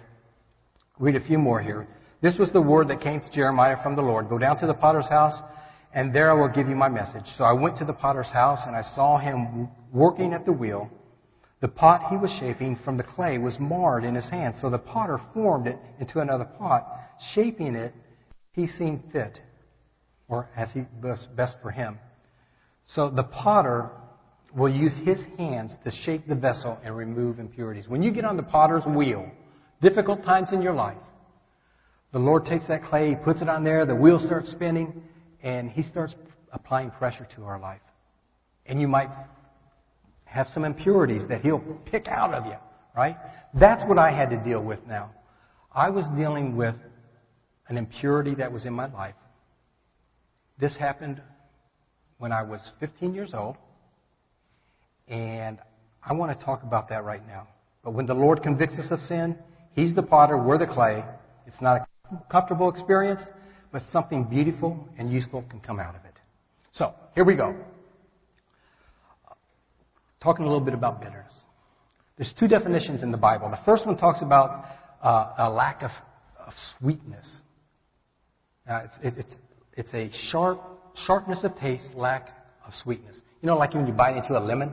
[0.98, 1.88] Read a few more here.
[2.20, 4.28] This was the word that came to Jeremiah from the Lord.
[4.28, 5.40] Go down to the potter's house
[5.94, 7.24] and there I will give you my message.
[7.36, 10.90] So I went to the potter's house, and I saw him working at the wheel.
[11.60, 14.78] The pot he was shaping from the clay was marred in his hand, so the
[14.78, 16.86] potter formed it into another pot,
[17.34, 17.94] shaping it
[18.52, 19.40] he seemed fit,
[20.28, 21.98] or as he best for him.
[22.94, 23.90] So the potter
[24.56, 27.86] will use his hands to shape the vessel and remove impurities.
[27.88, 29.30] When you get on the potter's wheel,
[29.82, 30.96] difficult times in your life,
[32.12, 35.02] the Lord takes that clay, he puts it on there, the wheel starts spinning,
[35.42, 36.14] and He starts
[36.52, 37.80] applying pressure to our life.
[38.66, 39.10] And you might
[40.24, 42.56] have some impurities that He'll pick out of you,
[42.96, 43.16] right?
[43.54, 45.10] That's what I had to deal with now.
[45.72, 46.74] I was dealing with
[47.68, 49.14] an impurity that was in my life.
[50.58, 51.20] This happened
[52.18, 53.56] when I was 15 years old,
[55.08, 55.58] and
[56.04, 57.48] I want to talk about that right now.
[57.82, 59.36] But when the Lord convicts us of sin,
[59.78, 61.04] He's the potter, we're the clay.
[61.46, 63.22] It's not a comfortable experience,
[63.70, 66.14] but something beautiful and useful can come out of it.
[66.72, 67.54] So, here we go.
[70.20, 71.32] Talking a little bit about bitterness.
[72.16, 73.48] There's two definitions in the Bible.
[73.50, 74.64] The first one talks about
[75.00, 75.92] uh, a lack of,
[76.44, 77.36] of sweetness.
[78.68, 79.36] Uh, it's, it, it's,
[79.74, 80.60] it's a sharp,
[81.06, 82.28] sharpness of taste, lack
[82.66, 83.20] of sweetness.
[83.42, 84.72] You know, like when you bite into a lemon?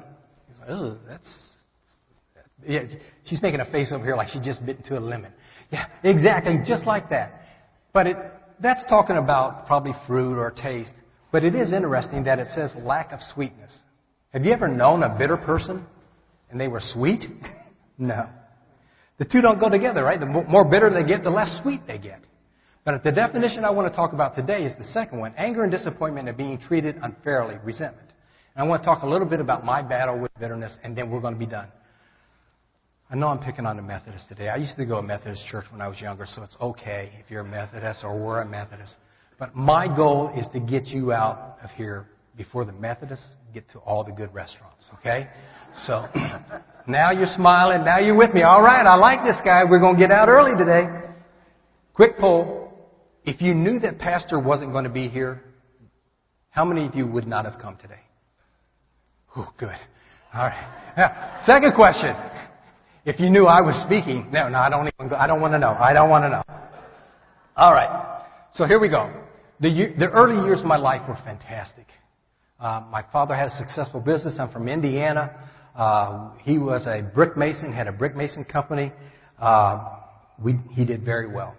[0.68, 1.28] Oh, that's.
[2.66, 2.84] Yeah,
[3.26, 5.32] she's making a face over here like she just bit into a lemon.
[5.72, 7.42] Yeah, exactly, just like that.
[7.94, 8.18] But it,
[8.60, 10.94] that's talking about probably fruit or taste.
[11.32, 13.76] But it is interesting that it says lack of sweetness.
[14.32, 15.86] Have you ever known a bitter person
[16.50, 17.26] and they were sweet?
[17.98, 18.28] no.
[19.18, 20.20] The two don't go together, right?
[20.20, 22.22] The more bitter they get, the less sweet they get.
[22.86, 25.72] But the definition I want to talk about today is the second one anger and
[25.72, 28.10] disappointment at being treated unfairly, resentment.
[28.56, 31.10] And I want to talk a little bit about my battle with bitterness, and then
[31.10, 31.68] we're going to be done.
[33.10, 34.50] I know I'm picking on the Methodists today.
[34.50, 37.32] I used to go to Methodist church when I was younger, so it's okay if
[37.32, 38.98] you're a Methodist or we're a Methodist.
[39.40, 42.06] But my goal is to get you out of here
[42.38, 45.28] before the Methodists get to all the good restaurants, okay?
[45.88, 46.06] So
[46.88, 48.44] now you're smiling, now you're with me.
[48.44, 49.64] All right, I like this guy.
[49.64, 50.88] We're going to get out early today.
[51.94, 52.65] Quick poll.
[53.26, 55.42] If you knew that pastor wasn't going to be here,
[56.52, 58.00] how many of you would not have come today?
[59.36, 59.76] Oh, good.
[60.34, 60.94] All right.
[60.96, 62.16] Now, second question.
[63.04, 65.54] If you knew I was speaking, no, no, I don't even go, I don't want
[65.54, 65.72] to know.
[65.72, 66.44] I don't want to know.
[67.58, 68.24] All right.
[68.54, 69.12] So here we go.
[69.60, 71.88] The, the early years of my life were fantastic.
[72.60, 74.36] Uh, my father had a successful business.
[74.40, 75.32] I'm from Indiana.
[75.76, 78.92] Uh, he was a brick mason, had a brick mason company.
[79.40, 79.98] Uh,
[80.42, 81.56] we, he did very well.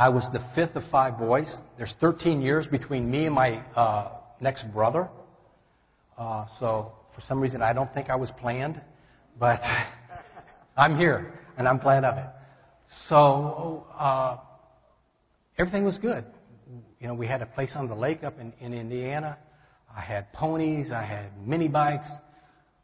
[0.00, 1.54] I was the fifth of five boys.
[1.76, 5.10] There's 13 years between me and my uh, next brother.
[6.16, 8.80] Uh, so For some reason, I don't think I was planned,
[9.38, 9.60] but
[10.78, 12.24] I'm here and I'm glad of it.
[13.10, 14.38] So uh,
[15.58, 16.24] everything was good.
[16.98, 19.36] You know, we had a place on the lake up in, in Indiana.
[19.94, 20.90] I had ponies.
[20.92, 22.08] I had mini bikes.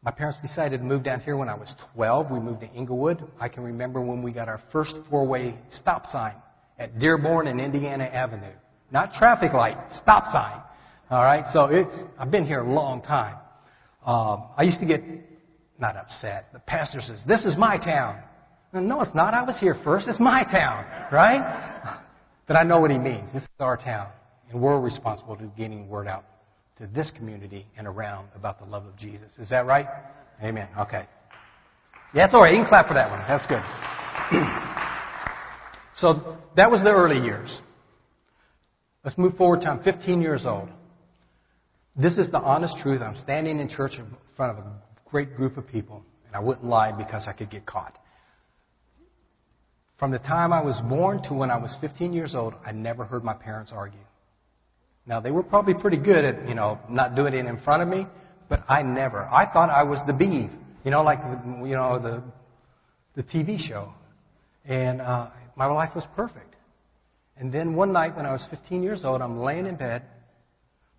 [0.02, 2.30] My parents decided to move down here when I was 12.
[2.30, 3.26] We moved to Englewood.
[3.40, 6.34] I can remember when we got our first four-way stop sign
[6.78, 8.52] at Dearborn and Indiana Avenue.
[8.90, 10.60] Not traffic light, stop sign.
[11.10, 13.36] All right, so it's I've been here a long time.
[14.04, 15.02] Um, I used to get
[15.78, 16.48] not upset.
[16.52, 18.20] The pastor says, "This is my town."
[18.72, 19.32] No, it's not.
[19.32, 20.08] I was here first.
[20.08, 22.02] It's my town, right?
[22.46, 23.28] But I know what he means.
[23.34, 24.06] This is our town,
[24.52, 26.24] and we're responsible to getting word out
[26.78, 29.32] to this community and around about the love of Jesus.
[29.38, 29.88] Is that right?
[30.40, 30.68] Amen.
[30.78, 31.06] Okay.
[32.14, 32.54] Yeah, that's all right.
[32.54, 33.18] You can clap for that one.
[33.26, 34.82] That's good.
[35.96, 37.60] so that was the early years.
[39.04, 40.68] Let's move forward to I'm 15 years old.
[41.94, 43.00] This is the honest truth.
[43.00, 44.06] I'm standing in church in
[44.36, 44.68] front of a
[45.08, 47.98] great group of people, and I wouldn't lie because I could get caught.
[49.98, 53.04] From the time I was born to when I was 15 years old, I never
[53.04, 53.98] heard my parents argue.
[55.06, 57.88] Now, they were probably pretty good at, you know, not doing it in front of
[57.88, 58.06] me,
[58.48, 59.22] but I never.
[59.26, 60.50] I thought I was the Beav,
[60.84, 61.20] you know, like,
[61.64, 62.22] you know, the,
[63.14, 63.92] the TV show.
[64.66, 66.54] And uh, my life was perfect.
[67.36, 70.02] And then one night when I was 15 years old, I'm laying in bed.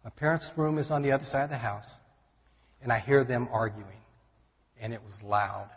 [0.03, 1.89] My parents' room is on the other side of the house.
[2.81, 4.01] And I hear them arguing.
[4.79, 5.69] And it was loud.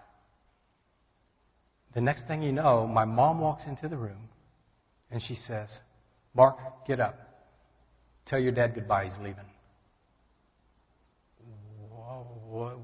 [1.95, 4.29] The next thing you know, my mom walks into the room
[5.11, 5.69] and she says,
[6.35, 7.19] Mark, get up.
[8.27, 9.05] Tell your dad goodbye.
[9.05, 9.45] He's leaving.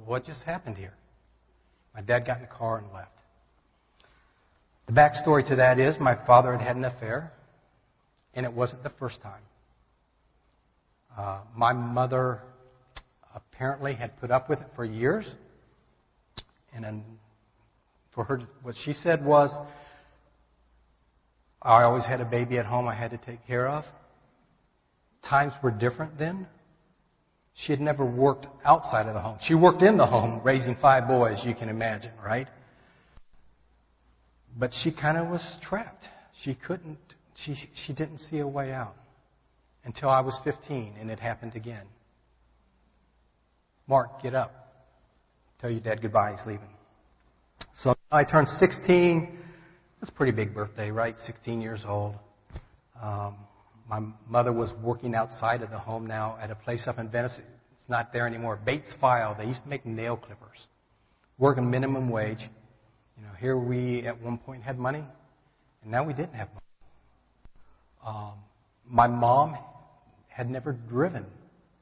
[0.04, 0.94] What just happened here?
[1.94, 3.10] My dad got in the car and left.
[4.86, 7.32] The backstory to that is my father had had an affair,
[8.34, 9.42] and it wasn't the first time.
[11.16, 12.42] Uh, my mother
[13.34, 15.26] apparently had put up with it for years,
[16.74, 17.04] and then
[18.14, 19.50] for her, what she said was,
[21.60, 23.84] I always had a baby at home I had to take care of.
[25.28, 26.46] Times were different then.
[27.54, 29.38] She had never worked outside of the home.
[29.42, 32.46] She worked in the home, raising five boys, you can imagine, right?
[34.58, 36.04] But she kind of was trapped.
[36.42, 36.98] She couldn't,
[37.34, 37.54] she,
[37.86, 38.94] she didn't see a way out
[39.84, 41.86] until I was 15 and it happened again.
[43.86, 44.52] Mark, get up.
[45.60, 46.68] Tell your dad goodbye, he's leaving.
[47.82, 49.38] So I turned 16.
[50.00, 51.14] That's a pretty big birthday, right?
[51.26, 52.14] 16 years old.
[53.00, 53.36] Um,
[53.88, 57.38] my mother was working outside of the home now at a place up in Venice.
[57.38, 58.58] It's not there anymore.
[58.64, 59.36] Bates File.
[59.38, 60.58] They used to make nail clippers.
[61.38, 62.48] Working minimum wage.
[63.16, 65.04] You know, here we at one point had money,
[65.82, 66.60] and now we didn't have money.
[68.06, 68.32] Um,
[68.86, 69.56] my mom
[70.28, 71.24] had never driven.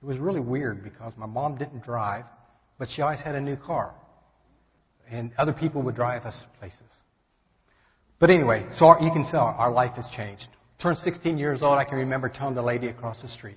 [0.03, 2.25] It was really weird because my mom didn't drive,
[2.79, 3.95] but she always had a new car.
[5.11, 6.83] And other people would drive us places.
[8.21, 10.49] But anyway, so our, you can tell our life has changed
[10.85, 13.57] turned 16 years old, I can remember telling the lady across the street.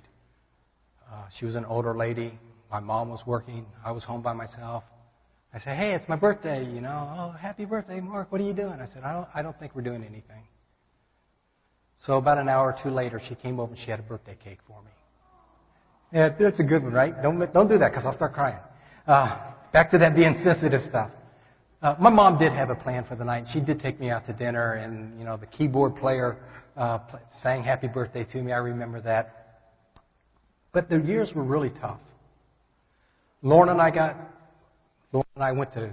[1.11, 2.39] Uh, she was an older lady.
[2.71, 3.65] My mom was working.
[3.85, 4.85] I was home by myself.
[5.57, 6.63] I said, "Hey, it's my birthday.
[6.63, 8.31] You know, oh, happy birthday, Mark.
[8.31, 10.43] What are you doing?" I said, "I don't, I don't think we're doing anything."
[12.05, 14.37] So about an hour or two later, she came over and she had a birthday
[14.43, 14.91] cake for me.
[16.13, 17.23] Yeah, that's a good one, right?
[17.23, 18.59] Don't don't do that because I'll start crying.
[19.07, 21.09] Uh, back to that being sensitive stuff.
[21.81, 23.45] Uh, my mom did have a plan for the night.
[23.51, 26.37] She did take me out to dinner, and you know the keyboard player
[26.75, 26.99] uh,
[27.41, 28.51] sang "Happy Birthday" to me.
[28.51, 29.63] I remember that.
[30.71, 31.99] But the years were really tough.
[33.41, 34.17] Lauren and I got
[35.17, 35.89] Lauren and I went to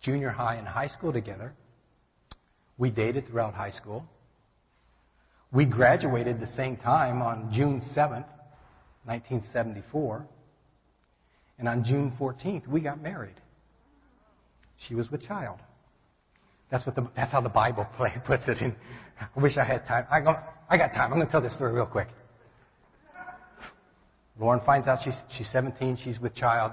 [0.00, 1.52] junior high and high school together.
[2.78, 4.06] We dated throughout high school.
[5.52, 8.24] We graduated the same time on June 7th,
[9.04, 10.26] 1974.
[11.58, 13.34] And on June 14th, we got married.
[14.88, 15.58] She was with child.
[16.70, 18.62] That's what the, that's how the Bible play puts it.
[18.62, 18.74] In,
[19.20, 20.06] I wish I had time.
[20.10, 20.34] I, go,
[20.70, 21.12] I got time.
[21.12, 22.08] I'm going to tell this story real quick.
[24.38, 25.98] Lauren finds out she's, she's 17.
[26.02, 26.72] She's with child.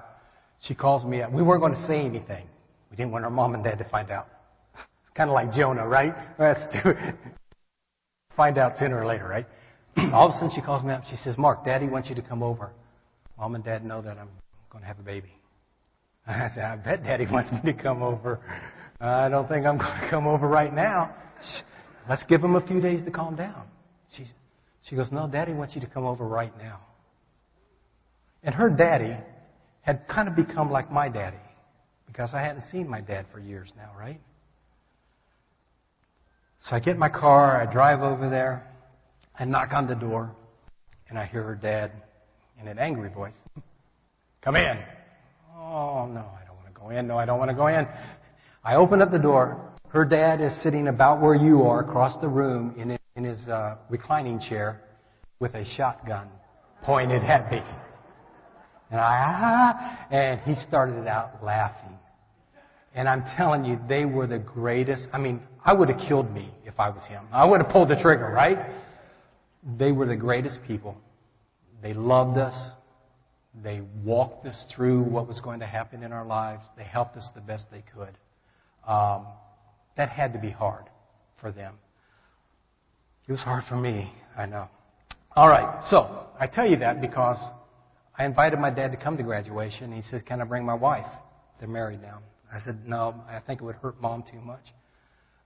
[0.62, 1.32] She calls me up.
[1.32, 2.48] We weren't going to say anything.
[2.89, 4.28] We didn't want our mom and dad to find out.
[5.15, 6.13] kind of like Jonah, right?
[6.39, 7.15] Let's do it.
[8.36, 9.46] Find out sooner or later, right?
[10.13, 11.04] All of a sudden she calls me up.
[11.10, 12.72] She says, Mark, Daddy wants you to come over.
[13.38, 14.30] Mom and Dad know that I'm
[14.72, 15.34] going to have a baby.
[16.28, 18.39] I said, I bet Daddy wants me to come over.
[19.00, 21.15] I don't think I'm going to come over right now.
[22.10, 23.63] Let's give him a few days to calm down.
[24.15, 24.26] She,
[24.88, 26.80] she goes, No, Daddy wants you to come over right now.
[28.43, 29.17] And her daddy
[29.88, 31.38] had kind of become like my daddy
[32.08, 34.19] because I hadn't seen my dad for years now, right?
[36.69, 38.67] So I get my car, I drive over there,
[39.39, 40.36] I knock on the door,
[41.08, 41.93] and I hear her dad
[42.60, 43.34] in an angry voice,
[44.41, 44.78] Come in.
[45.56, 47.08] Oh, no, I don't want to go in.
[47.08, 47.88] No, I don't want to go in.
[48.63, 49.73] I open up the door.
[49.89, 53.39] Her dad is sitting about where you are across the room in his, in his
[53.47, 54.82] uh, reclining chair
[55.39, 56.28] with a shotgun
[56.84, 57.62] pointed at me.
[58.89, 61.97] And I, ah, and he started out laughing.
[62.95, 65.08] And I'm telling you, they were the greatest.
[65.13, 67.26] I mean, I would have killed me if I was him.
[67.32, 68.71] I would have pulled the trigger, right?
[69.78, 70.97] They were the greatest people.
[71.82, 72.56] They loved us.
[73.63, 76.63] They walked us through what was going to happen in our lives.
[76.78, 78.17] They helped us the best they could.
[78.88, 79.28] Um,
[79.97, 80.86] that had to be hard
[81.41, 81.76] for them.
[83.28, 84.69] It was hard for me, I know.
[85.36, 87.38] All right, so I tell you that because
[88.18, 89.92] I invited my dad to come to graduation.
[89.92, 91.06] He said, Can I bring my wife?
[91.60, 92.20] They're married now.
[92.52, 94.74] I said, No, I think it would hurt mom too much.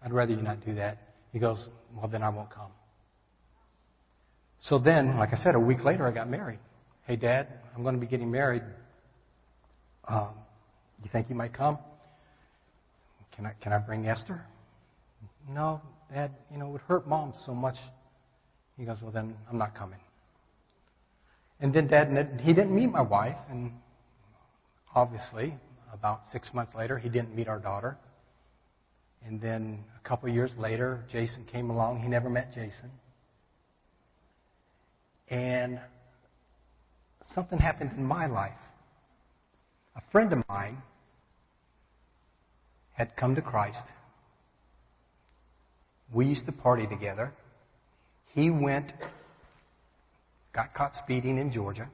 [0.04, 0.98] I'd rather you not do that.
[1.34, 2.72] He goes, Well, then I won't come.
[4.60, 6.60] So then, like I said, a week later, I got married.
[7.08, 8.62] Hey, Dad, I'm going to be getting married.
[10.08, 10.36] Um,
[11.04, 11.80] you think you might come?
[13.36, 14.46] Can I, can I bring Esther?
[15.50, 15.82] No,
[16.14, 17.76] Dad, you know, it would hurt Mom so much.
[18.78, 20.00] He goes, Well, then I'm not coming.
[21.62, 23.71] And then Dad, he didn't meet my wife, and
[24.95, 25.54] obviously,
[25.93, 27.97] about six months later, he didn't meet our daughter.
[29.24, 32.02] And then a couple of years later, Jason came along.
[32.02, 32.89] He never met Jason.
[35.30, 35.80] And
[37.36, 38.58] something happened in my life.
[39.95, 40.82] A friend of mine
[42.93, 43.84] had come to Christ.
[46.13, 47.32] We used to party together.
[48.34, 48.91] He went,
[50.54, 51.90] got caught speeding in Georgia.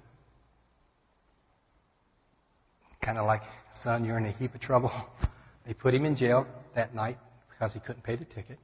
[3.01, 3.41] Kind of like,
[3.83, 4.91] son, you're in a heap of trouble.
[5.65, 7.17] They put him in jail that night
[7.49, 8.57] because he couldn't pay the ticket.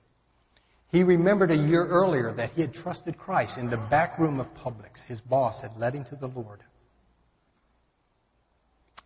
[0.88, 4.48] He remembered a year earlier that he had trusted Christ in the back room of
[4.54, 5.04] Publix.
[5.06, 6.62] His boss had led him to the Lord.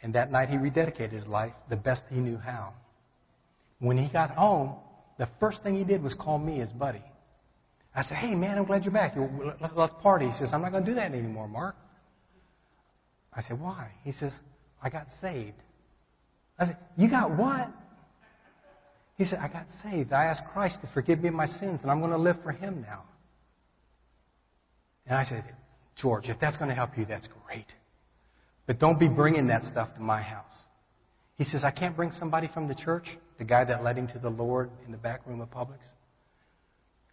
[0.04, 2.74] And that night he rededicated his life the best he knew how.
[3.80, 4.76] When he got home,
[5.18, 7.04] the first thing he did was call me his buddy.
[7.98, 9.16] I said, Hey, man, I'm glad you're back.
[9.60, 10.28] Let's, let's party.
[10.28, 11.76] He says, I'm not going to do that anymore, Mark.
[13.34, 13.90] I said, Why?
[14.04, 14.32] He says,
[14.82, 15.58] I got saved.
[16.60, 17.70] I said, You got what?
[19.18, 20.14] He said, I got saved.
[20.14, 22.86] I asked Christ to forgive me my sins, and I'm going to live for Him
[22.88, 23.02] now.
[25.08, 25.44] And I said,
[26.00, 27.66] George, if that's going to help you, that's great.
[28.68, 30.54] But don't be bringing that stuff to my house.
[31.36, 33.06] He says, I can't bring somebody from the church,
[33.40, 35.80] the guy that led him to the Lord in the back room of Publix.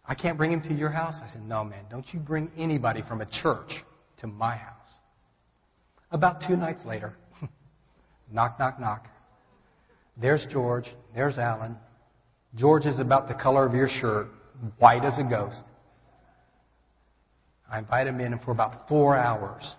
[0.07, 1.15] I can't bring him to your house.
[1.21, 3.71] I said, No, man, don't you bring anybody from a church
[4.17, 4.71] to my house.
[6.11, 7.13] About two nights later,
[8.31, 9.07] knock, knock, knock.
[10.17, 10.85] There's George.
[11.13, 11.75] There's Alan.
[12.55, 14.27] George is about the color of your shirt,
[14.79, 15.63] white as a ghost.
[17.69, 19.75] I invite him in, and for about four hours,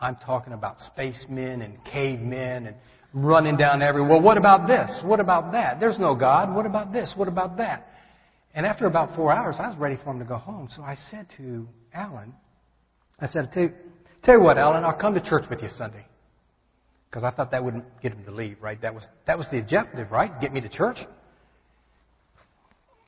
[0.00, 2.76] I'm talking about spacemen and cavemen and
[3.14, 4.02] running down every.
[4.02, 5.00] Well, what about this?
[5.04, 5.80] What about that?
[5.80, 6.54] There's no God.
[6.54, 7.14] What about this?
[7.16, 7.87] What about that?
[8.58, 10.68] And after about four hours, I was ready for him to go home.
[10.74, 12.34] So I said to Alan,
[13.20, 13.68] I said, tell,
[14.24, 16.04] tell you what, Alan, I'll come to church with you Sunday.
[17.08, 18.82] Because I thought that wouldn't get him to leave, right?
[18.82, 20.40] That was, that was the objective, right?
[20.40, 20.96] Get me to church.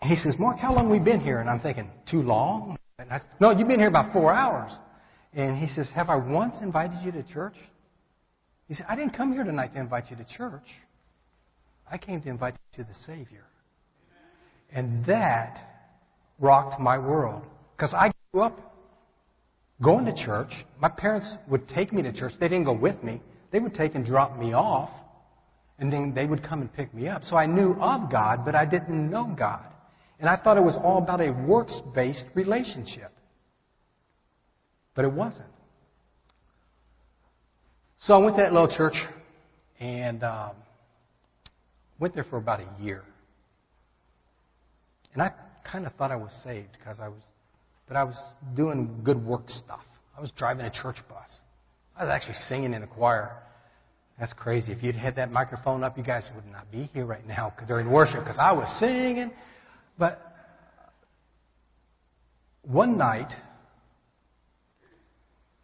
[0.05, 1.41] He says, Mark, how long have we been here?
[1.41, 2.79] And I'm thinking, too long?
[3.01, 4.71] And I said, no, you've been here about four hours.
[5.35, 7.57] And he says, have I once invited you to church?
[8.69, 10.69] He said, I didn't come here tonight to invite you to church.
[11.91, 13.47] I came to invite you to the Savior.
[14.73, 15.71] And that
[16.39, 17.43] rocked my world.
[17.77, 18.71] Because I grew up
[19.83, 20.53] going to church.
[20.81, 22.35] My parents would take me to church.
[22.39, 23.21] They didn't go with me.
[23.53, 24.91] They would take and drop me off.
[25.79, 27.23] And then they would come and pick me up.
[27.25, 29.65] So I knew of God, but I didn't know God.
[30.19, 33.11] And I thought it was all about a works based relationship.
[34.95, 35.47] But it wasn't.
[38.01, 38.95] So I went to that little church
[39.79, 40.53] and um,
[41.99, 43.03] went there for about a year.
[45.13, 45.33] And I
[45.71, 47.21] kind of thought I was saved because I was,
[47.89, 48.17] but I was
[48.57, 49.85] doing good work stuff.
[50.17, 51.29] I was driving a church bus.
[51.97, 53.37] I was actually singing in a choir.
[54.19, 54.73] That's crazy.
[54.73, 57.91] If you'd had that microphone up, you guys would not be here right now during
[57.91, 59.33] worship because I was singing.
[59.99, 60.21] But
[62.63, 63.33] one night,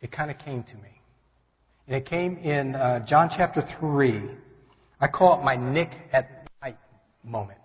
[0.00, 1.00] it kind of came to me.
[1.86, 4.22] And it came in uh, John chapter 3.
[5.00, 6.78] I call it my Nick at Night
[7.22, 7.58] moment.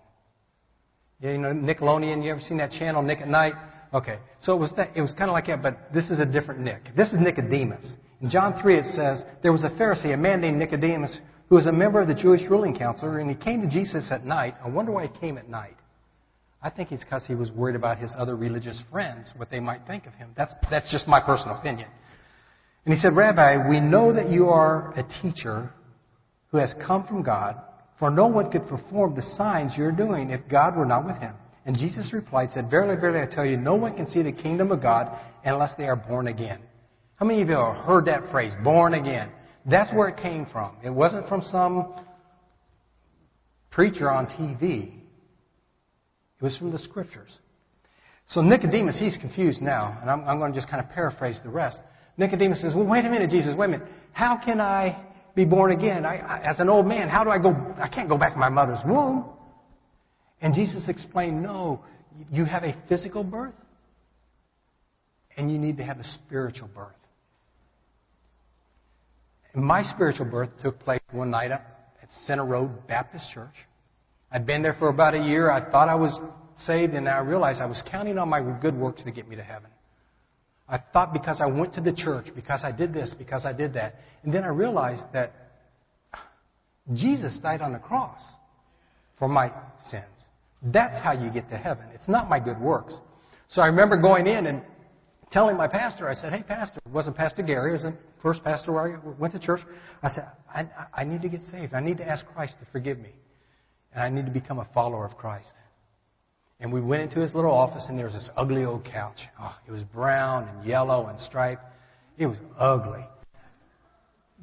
[1.22, 3.54] You know, Nickelodeon, you ever seen that channel, Nick at Night?
[3.94, 4.18] Okay.
[4.40, 6.60] So it was, that, it was kind of like that, but this is a different
[6.60, 6.96] Nick.
[6.96, 7.86] This is Nicodemus.
[8.20, 11.66] In John 3, it says, There was a Pharisee, a man named Nicodemus, who was
[11.66, 14.56] a member of the Jewish ruling council, and he came to Jesus at night.
[14.64, 15.76] I wonder why he came at night.
[16.60, 19.86] I think it's because he was worried about his other religious friends, what they might
[19.86, 20.30] think of him.
[20.36, 21.88] That's, that's just my personal opinion.
[22.84, 25.72] And he said, Rabbi, we know that you are a teacher
[26.50, 27.60] who has come from God,
[28.02, 31.34] for no one could perform the signs you're doing if God were not with him.
[31.64, 34.72] And Jesus replied, said, Verily, verily, I tell you, no one can see the kingdom
[34.72, 36.58] of God unless they are born again.
[37.14, 39.30] How many of you have heard that phrase, born again?
[39.66, 40.78] That's where it came from.
[40.82, 41.94] It wasn't from some
[43.70, 44.88] preacher on TV.
[44.88, 47.30] It was from the scriptures.
[48.26, 51.50] So Nicodemus, he's confused now, and I'm, I'm going to just kind of paraphrase the
[51.50, 51.78] rest.
[52.16, 53.86] Nicodemus says, Well, wait a minute, Jesus, wait a minute.
[54.10, 55.00] How can I
[55.34, 56.04] be born again?
[56.04, 57.56] I, I, as an old man, how do I go?
[57.78, 59.24] I can't go back to my mother's womb.
[60.40, 61.82] And Jesus explained, No,
[62.30, 63.54] you have a physical birth,
[65.36, 66.88] and you need to have a spiritual birth.
[69.54, 71.62] And my spiritual birth took place one night at
[72.26, 73.54] Center Road Baptist Church.
[74.30, 75.50] I'd been there for about a year.
[75.50, 76.18] I thought I was
[76.66, 79.42] saved, and I realized I was counting on my good works to get me to
[79.42, 79.70] heaven.
[80.68, 83.74] I thought because I went to the church, because I did this, because I did
[83.74, 83.96] that.
[84.22, 85.32] And then I realized that
[86.94, 88.20] Jesus died on the cross
[89.18, 89.50] for my
[89.90, 90.04] sins.
[90.62, 91.84] That's how you get to heaven.
[91.94, 92.94] It's not my good works.
[93.48, 94.62] So I remember going in and
[95.32, 98.44] telling my pastor, I said, Hey, pastor, it wasn't Pastor Gary, it was the first
[98.44, 99.60] pastor where I went to church.
[100.02, 101.74] I said, I, I need to get saved.
[101.74, 103.10] I need to ask Christ to forgive me.
[103.92, 105.48] And I need to become a follower of Christ.
[106.62, 109.18] And we went into his little office, and there was this ugly old couch.
[109.40, 111.64] Oh, it was brown and yellow and striped.
[112.16, 113.04] It was ugly.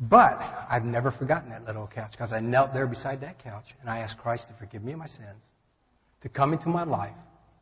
[0.02, 0.38] But
[0.70, 4.00] I've never forgotten that little couch because I knelt there beside that couch and I
[4.00, 5.44] asked Christ to forgive me of my sins,
[6.22, 7.16] to come into my life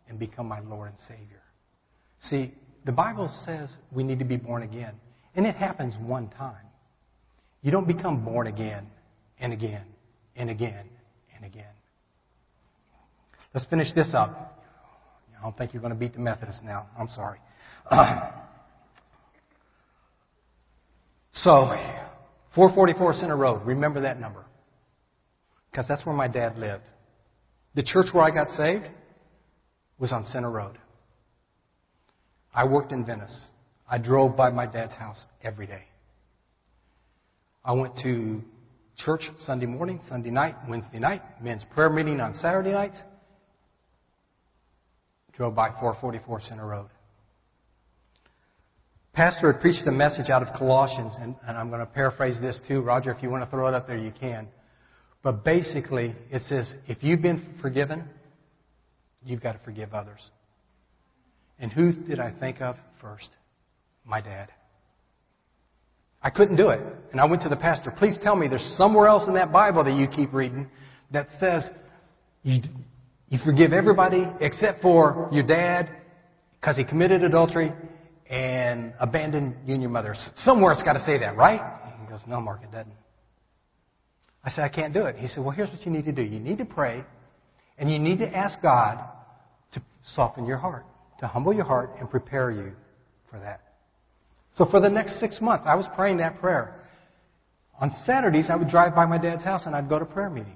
[0.09, 1.41] and become my Lord and Savior.
[2.21, 2.51] See,
[2.85, 4.93] the Bible says we need to be born again,
[5.35, 6.65] and it happens one time.
[7.61, 8.87] You don't become born again
[9.39, 9.85] and again
[10.35, 10.85] and again
[11.35, 11.76] and again.
[13.57, 14.61] Let's finish this up.
[15.35, 16.85] I don't think you're going to beat the Methodists now.
[16.95, 17.39] I'm sorry.
[21.33, 21.65] so,
[22.53, 23.63] 444 Center Road.
[23.65, 24.45] Remember that number.
[25.71, 26.83] Because that's where my dad lived.
[27.73, 28.85] The church where I got saved
[29.97, 30.77] was on Center Road.
[32.53, 33.47] I worked in Venice.
[33.89, 35.85] I drove by my dad's house every day.
[37.65, 38.43] I went to
[38.97, 42.97] church Sunday morning, Sunday night, Wednesday night, men's prayer meeting on Saturday nights,
[45.37, 46.89] drove by 444 Center Road.
[49.13, 52.59] Pastor had preached a message out of Colossians, and, and I'm going to paraphrase this
[52.67, 52.81] too.
[52.81, 54.47] Roger, if you want to throw it up there, you can.
[55.23, 58.03] But basically, it says, if you've been forgiven,
[59.23, 60.21] you've got to forgive others.
[61.59, 63.29] And who did I think of first?
[64.05, 64.49] My dad.
[66.21, 66.81] I couldn't do it.
[67.11, 69.83] And I went to the pastor, please tell me there's somewhere else in that Bible
[69.83, 70.67] that you keep reading
[71.11, 71.63] that says
[72.43, 72.61] you,
[73.29, 75.89] you forgive everybody except for your dad
[76.59, 77.73] because he committed adultery
[78.29, 80.15] and abandoned you and your mother.
[80.37, 81.61] Somewhere it's got to say that, right?
[82.01, 82.93] He goes, No, Mark, it doesn't.
[84.43, 85.17] I said, I can't do it.
[85.17, 86.21] He said, Well, here's what you need to do.
[86.21, 87.03] You need to pray,
[87.77, 88.99] and you need to ask God
[89.73, 90.85] to soften your heart,
[91.19, 92.71] to humble your heart, and prepare you
[93.29, 93.61] for that.
[94.57, 96.81] So for the next six months, I was praying that prayer.
[97.79, 100.55] On Saturdays, I would drive by my dad's house and I'd go to prayer meeting.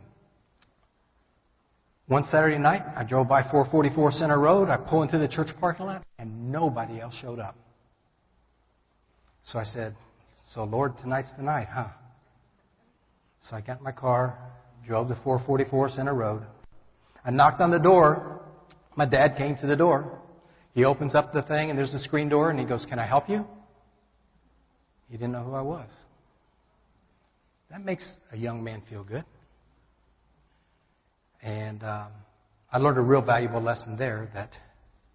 [2.11, 4.67] One Saturday night, I drove by 444 Center Road.
[4.67, 7.55] I pull into the church parking lot, and nobody else showed up.
[9.43, 9.95] So I said,
[10.53, 11.87] So, Lord, tonight's the night, huh?
[13.39, 14.37] So I got my car,
[14.85, 16.43] drove to 444 Center Road.
[17.23, 18.41] I knocked on the door.
[18.97, 20.19] My dad came to the door.
[20.75, 23.05] He opens up the thing, and there's a screen door, and he goes, Can I
[23.05, 23.45] help you?
[25.09, 25.89] He didn't know who I was.
[27.69, 29.23] That makes a young man feel good.
[31.41, 32.07] And um,
[32.71, 34.51] I learned a real valuable lesson there that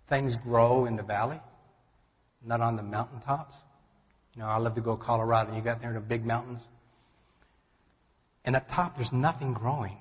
[0.08, 1.40] things grow in the valley,
[2.44, 3.54] not on the mountaintops.
[4.34, 5.54] You know, I love to go to Colorado.
[5.54, 6.60] You got there in the big mountains.
[8.44, 9.96] And up top, there's nothing growing.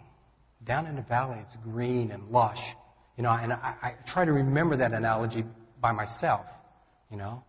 [0.66, 2.60] Down in the valley, it's green and lush.
[3.18, 5.46] You know, and I, I try to remember that analogy
[5.80, 6.46] by myself.
[7.10, 7.44] You know,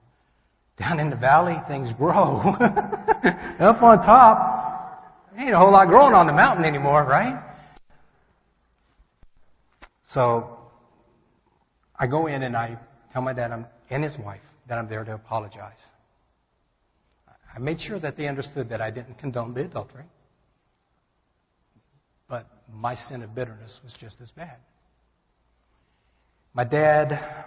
[0.79, 2.39] down in the valley, things grow.
[3.61, 7.43] up on top, ain't a whole lot growing on the mountain anymore, right?
[10.13, 10.59] So
[11.99, 12.79] I go in and I
[13.13, 15.79] tell my dad I'm, and his wife that I'm there to apologize.
[17.55, 20.05] I made sure that they understood that I didn't condone the adultery,
[22.29, 24.57] but my sin of bitterness was just as bad.
[26.53, 27.47] My dad,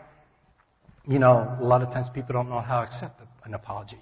[1.07, 4.01] you know, a lot of times people don't know how to accept an apology.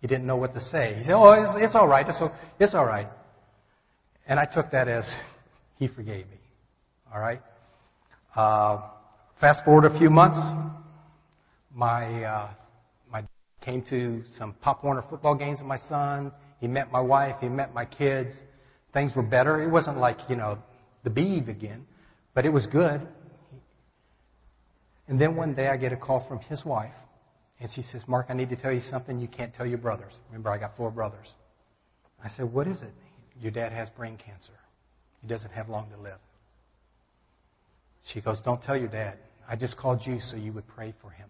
[0.00, 0.96] He didn't know what to say.
[0.98, 2.06] He said, "Oh, it's, it's all right.
[2.06, 2.18] It's,
[2.60, 3.08] it's all right."
[4.26, 5.04] And I took that as
[5.76, 6.38] he forgave me.
[7.12, 7.40] All right.
[8.34, 8.80] Uh,
[9.40, 10.38] fast forward a few months,
[11.72, 12.50] my uh,
[13.08, 13.22] my
[13.60, 16.32] came to some Pop Warner football games with my son.
[16.60, 17.36] He met my wife.
[17.40, 18.34] He met my kids.
[18.92, 19.62] Things were better.
[19.62, 20.58] It wasn't like, you know,
[21.04, 21.86] the Beav again,
[22.34, 23.06] but it was good.
[25.06, 26.94] And then one day I get a call from his wife,
[27.60, 30.14] and she says, Mark, I need to tell you something you can't tell your brothers.
[30.28, 31.28] Remember, I got four brothers.
[32.22, 32.94] I said, What is it?
[33.40, 34.58] Your dad has brain cancer.
[35.20, 36.18] He doesn't have long to live.
[38.12, 39.18] She goes, Don't tell your dad.
[39.48, 41.28] I just called you so you would pray for him.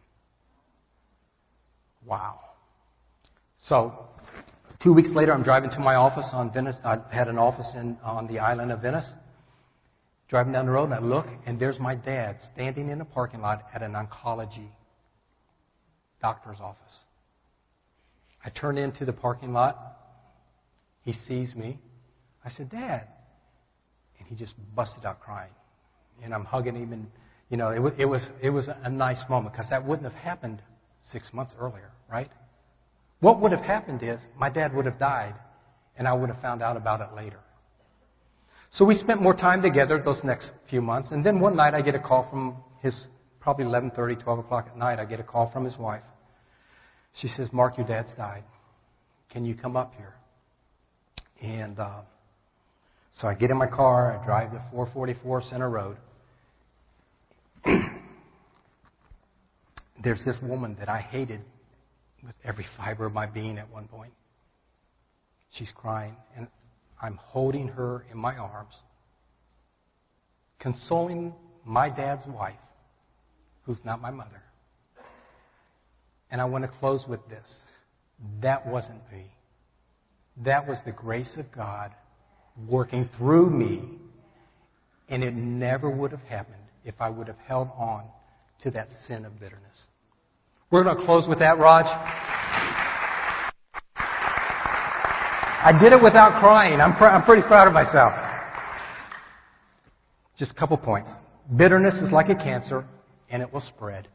[2.04, 2.40] Wow.
[3.66, 4.08] So,
[4.82, 6.76] two weeks later, I'm driving to my office on Venice.
[6.84, 9.08] I had an office in, on the island of Venice.
[10.28, 13.40] Driving down the road, and I look, and there's my dad standing in a parking
[13.40, 14.68] lot at an oncology
[16.20, 16.94] doctor's office.
[18.44, 19.78] I turn into the parking lot.
[21.02, 21.78] He sees me.
[22.44, 23.08] I said, Dad.
[24.18, 25.52] And he just busted out crying.
[26.22, 27.06] And I'm hugging him, and,
[27.50, 30.20] you know, it was, it was, it was a nice moment because that wouldn't have
[30.20, 30.62] happened
[31.12, 32.30] six months earlier, right?
[33.20, 35.34] What would have happened is my dad would have died,
[35.96, 37.40] and I would have found out about it later.
[38.70, 41.82] So we spent more time together those next few months, and then one night I
[41.82, 43.06] get a call from his,
[43.40, 44.98] probably 11:30, 12 o'clock at night.
[44.98, 46.02] I get a call from his wife.
[47.14, 48.42] She says, "Mark, your dad's died.
[49.30, 50.14] Can you come up here?"
[51.40, 52.00] And uh,
[53.20, 54.18] so I get in my car.
[54.18, 55.96] I drive to 444 Center Road.
[60.02, 61.40] There's this woman that I hated
[62.24, 64.12] with every fiber of my being at one point.
[65.52, 66.48] She's crying, and
[67.00, 68.74] I'm holding her in my arms,
[70.58, 71.32] consoling
[71.64, 72.54] my dad's wife,
[73.62, 74.42] who's not my mother.
[76.30, 77.48] And I want to close with this.
[78.42, 79.26] That wasn't me.
[80.44, 81.92] That was the grace of God
[82.68, 83.82] working through me.
[85.08, 88.04] And it never would have happened if I would have held on
[88.62, 89.82] to that sin of bitterness.
[90.70, 91.84] We're going to close with that, Raj.
[95.66, 96.80] I did it without crying.
[96.80, 98.12] I'm, pr- I'm pretty proud of myself.
[100.38, 101.10] Just a couple points.
[101.56, 102.84] Bitterness is like a cancer,
[103.30, 104.08] and it will spread.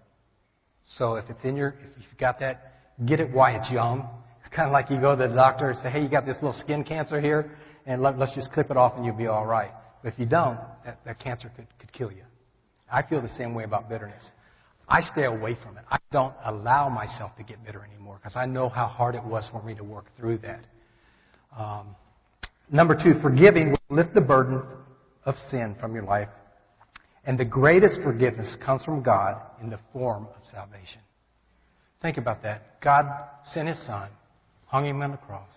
[0.97, 2.73] So if it's in your, if you've got that,
[3.05, 4.07] get it while it's young.
[4.41, 6.35] It's kind of like you go to the doctor and say, hey, you got this
[6.35, 7.51] little skin cancer here,
[7.85, 9.71] and let, us just clip it off and you'll be all right.
[10.03, 12.23] But if you don't, that, that cancer could, could kill you.
[12.91, 14.23] I feel the same way about bitterness.
[14.87, 15.83] I stay away from it.
[15.89, 19.47] I don't allow myself to get bitter anymore because I know how hard it was
[19.51, 20.61] for me to work through that.
[21.55, 21.95] Um,
[22.71, 24.63] number two, forgiving will lift the burden
[25.25, 26.29] of sin from your life.
[27.25, 31.01] And the greatest forgiveness comes from God in the form of salvation.
[32.01, 32.81] Think about that.
[32.81, 33.05] God
[33.43, 34.09] sent His Son,
[34.65, 35.51] hung Him on the cross,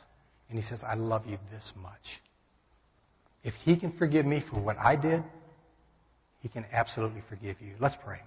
[0.53, 2.21] and He says, I love you this much.
[3.43, 5.25] If He can forgive me for what I did,
[6.41, 7.73] He can absolutely forgive you.
[7.81, 8.21] Let's pray.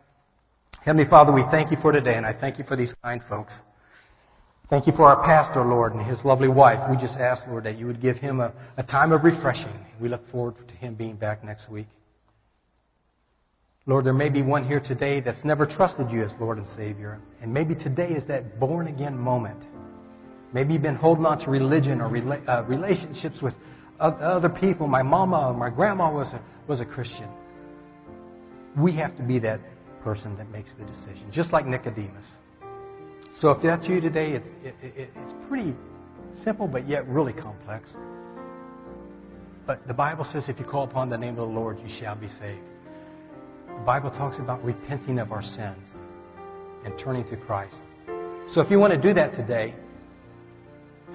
[0.83, 3.53] Heavenly Father, we thank you for today, and I thank you for these kind folks.
[4.71, 6.79] Thank you for our pastor, Lord, and his lovely wife.
[6.89, 9.85] We just ask, Lord, that you would give him a, a time of refreshing.
[10.01, 11.87] We look forward to him being back next week.
[13.85, 17.19] Lord, there may be one here today that's never trusted you as Lord and Savior.
[17.43, 19.59] And maybe today is that born again moment.
[20.55, 23.53] Maybe you've been holding on to religion or rela- uh, relationships with
[23.99, 24.87] other people.
[24.87, 27.27] My mama or my grandma was a, was a Christian.
[28.77, 29.59] We have to be that
[30.01, 32.23] person that makes the decision, just like Nicodemus.
[33.41, 35.75] So if that's you today, it's, it, it, it's pretty
[36.45, 37.89] simple, but yet really complex.
[39.67, 42.15] But the Bible says if you call upon the name of the Lord, you shall
[42.15, 42.63] be saved.
[43.67, 45.85] The Bible talks about repenting of our sins
[46.85, 47.75] and turning to Christ.
[48.53, 49.73] So if you want to do that today,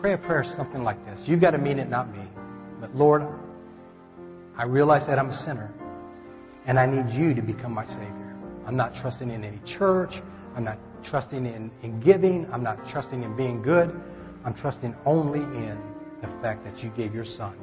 [0.00, 1.20] pray a prayer something like this.
[1.26, 2.24] You've got to mean it, not me.
[2.80, 3.22] But Lord,
[4.56, 5.70] I realize that I'm a sinner,
[6.66, 8.36] and I need you to become my Savior.
[8.66, 10.12] I'm not trusting in any church.
[10.56, 12.46] I'm not trusting in, in giving.
[12.52, 13.90] I'm not trusting in being good.
[14.44, 15.78] I'm trusting only in
[16.22, 17.54] the fact that you gave your Son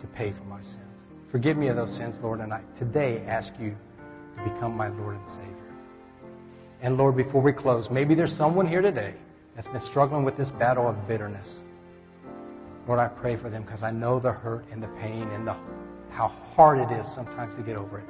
[0.00, 0.78] to pay for my sins.
[1.30, 3.74] Forgive me of those sins, Lord, and I today ask you
[4.36, 5.74] to become my Lord and Savior.
[6.82, 9.14] And Lord, before we close, maybe there's someone here today
[9.54, 11.46] that's been struggling with this battle of bitterness.
[12.86, 15.56] Lord, I pray for them because I know the hurt and the pain and the,
[16.10, 18.06] how hard it is sometimes to get over it.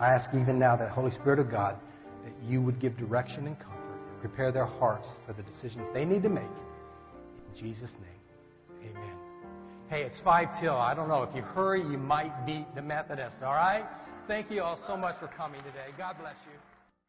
[0.00, 1.76] I ask even now that Holy Spirit of God,
[2.24, 6.04] that you would give direction and comfort and prepare their hearts for the decisions they
[6.04, 6.44] need to make.
[6.44, 9.16] In Jesus' name, amen.
[9.88, 10.74] Hey, it's 5 till.
[10.74, 11.22] I don't know.
[11.22, 13.84] If you hurry, you might beat the Methodists, all right?
[14.26, 15.94] Thank you all so much for coming today.
[15.98, 16.58] God bless you.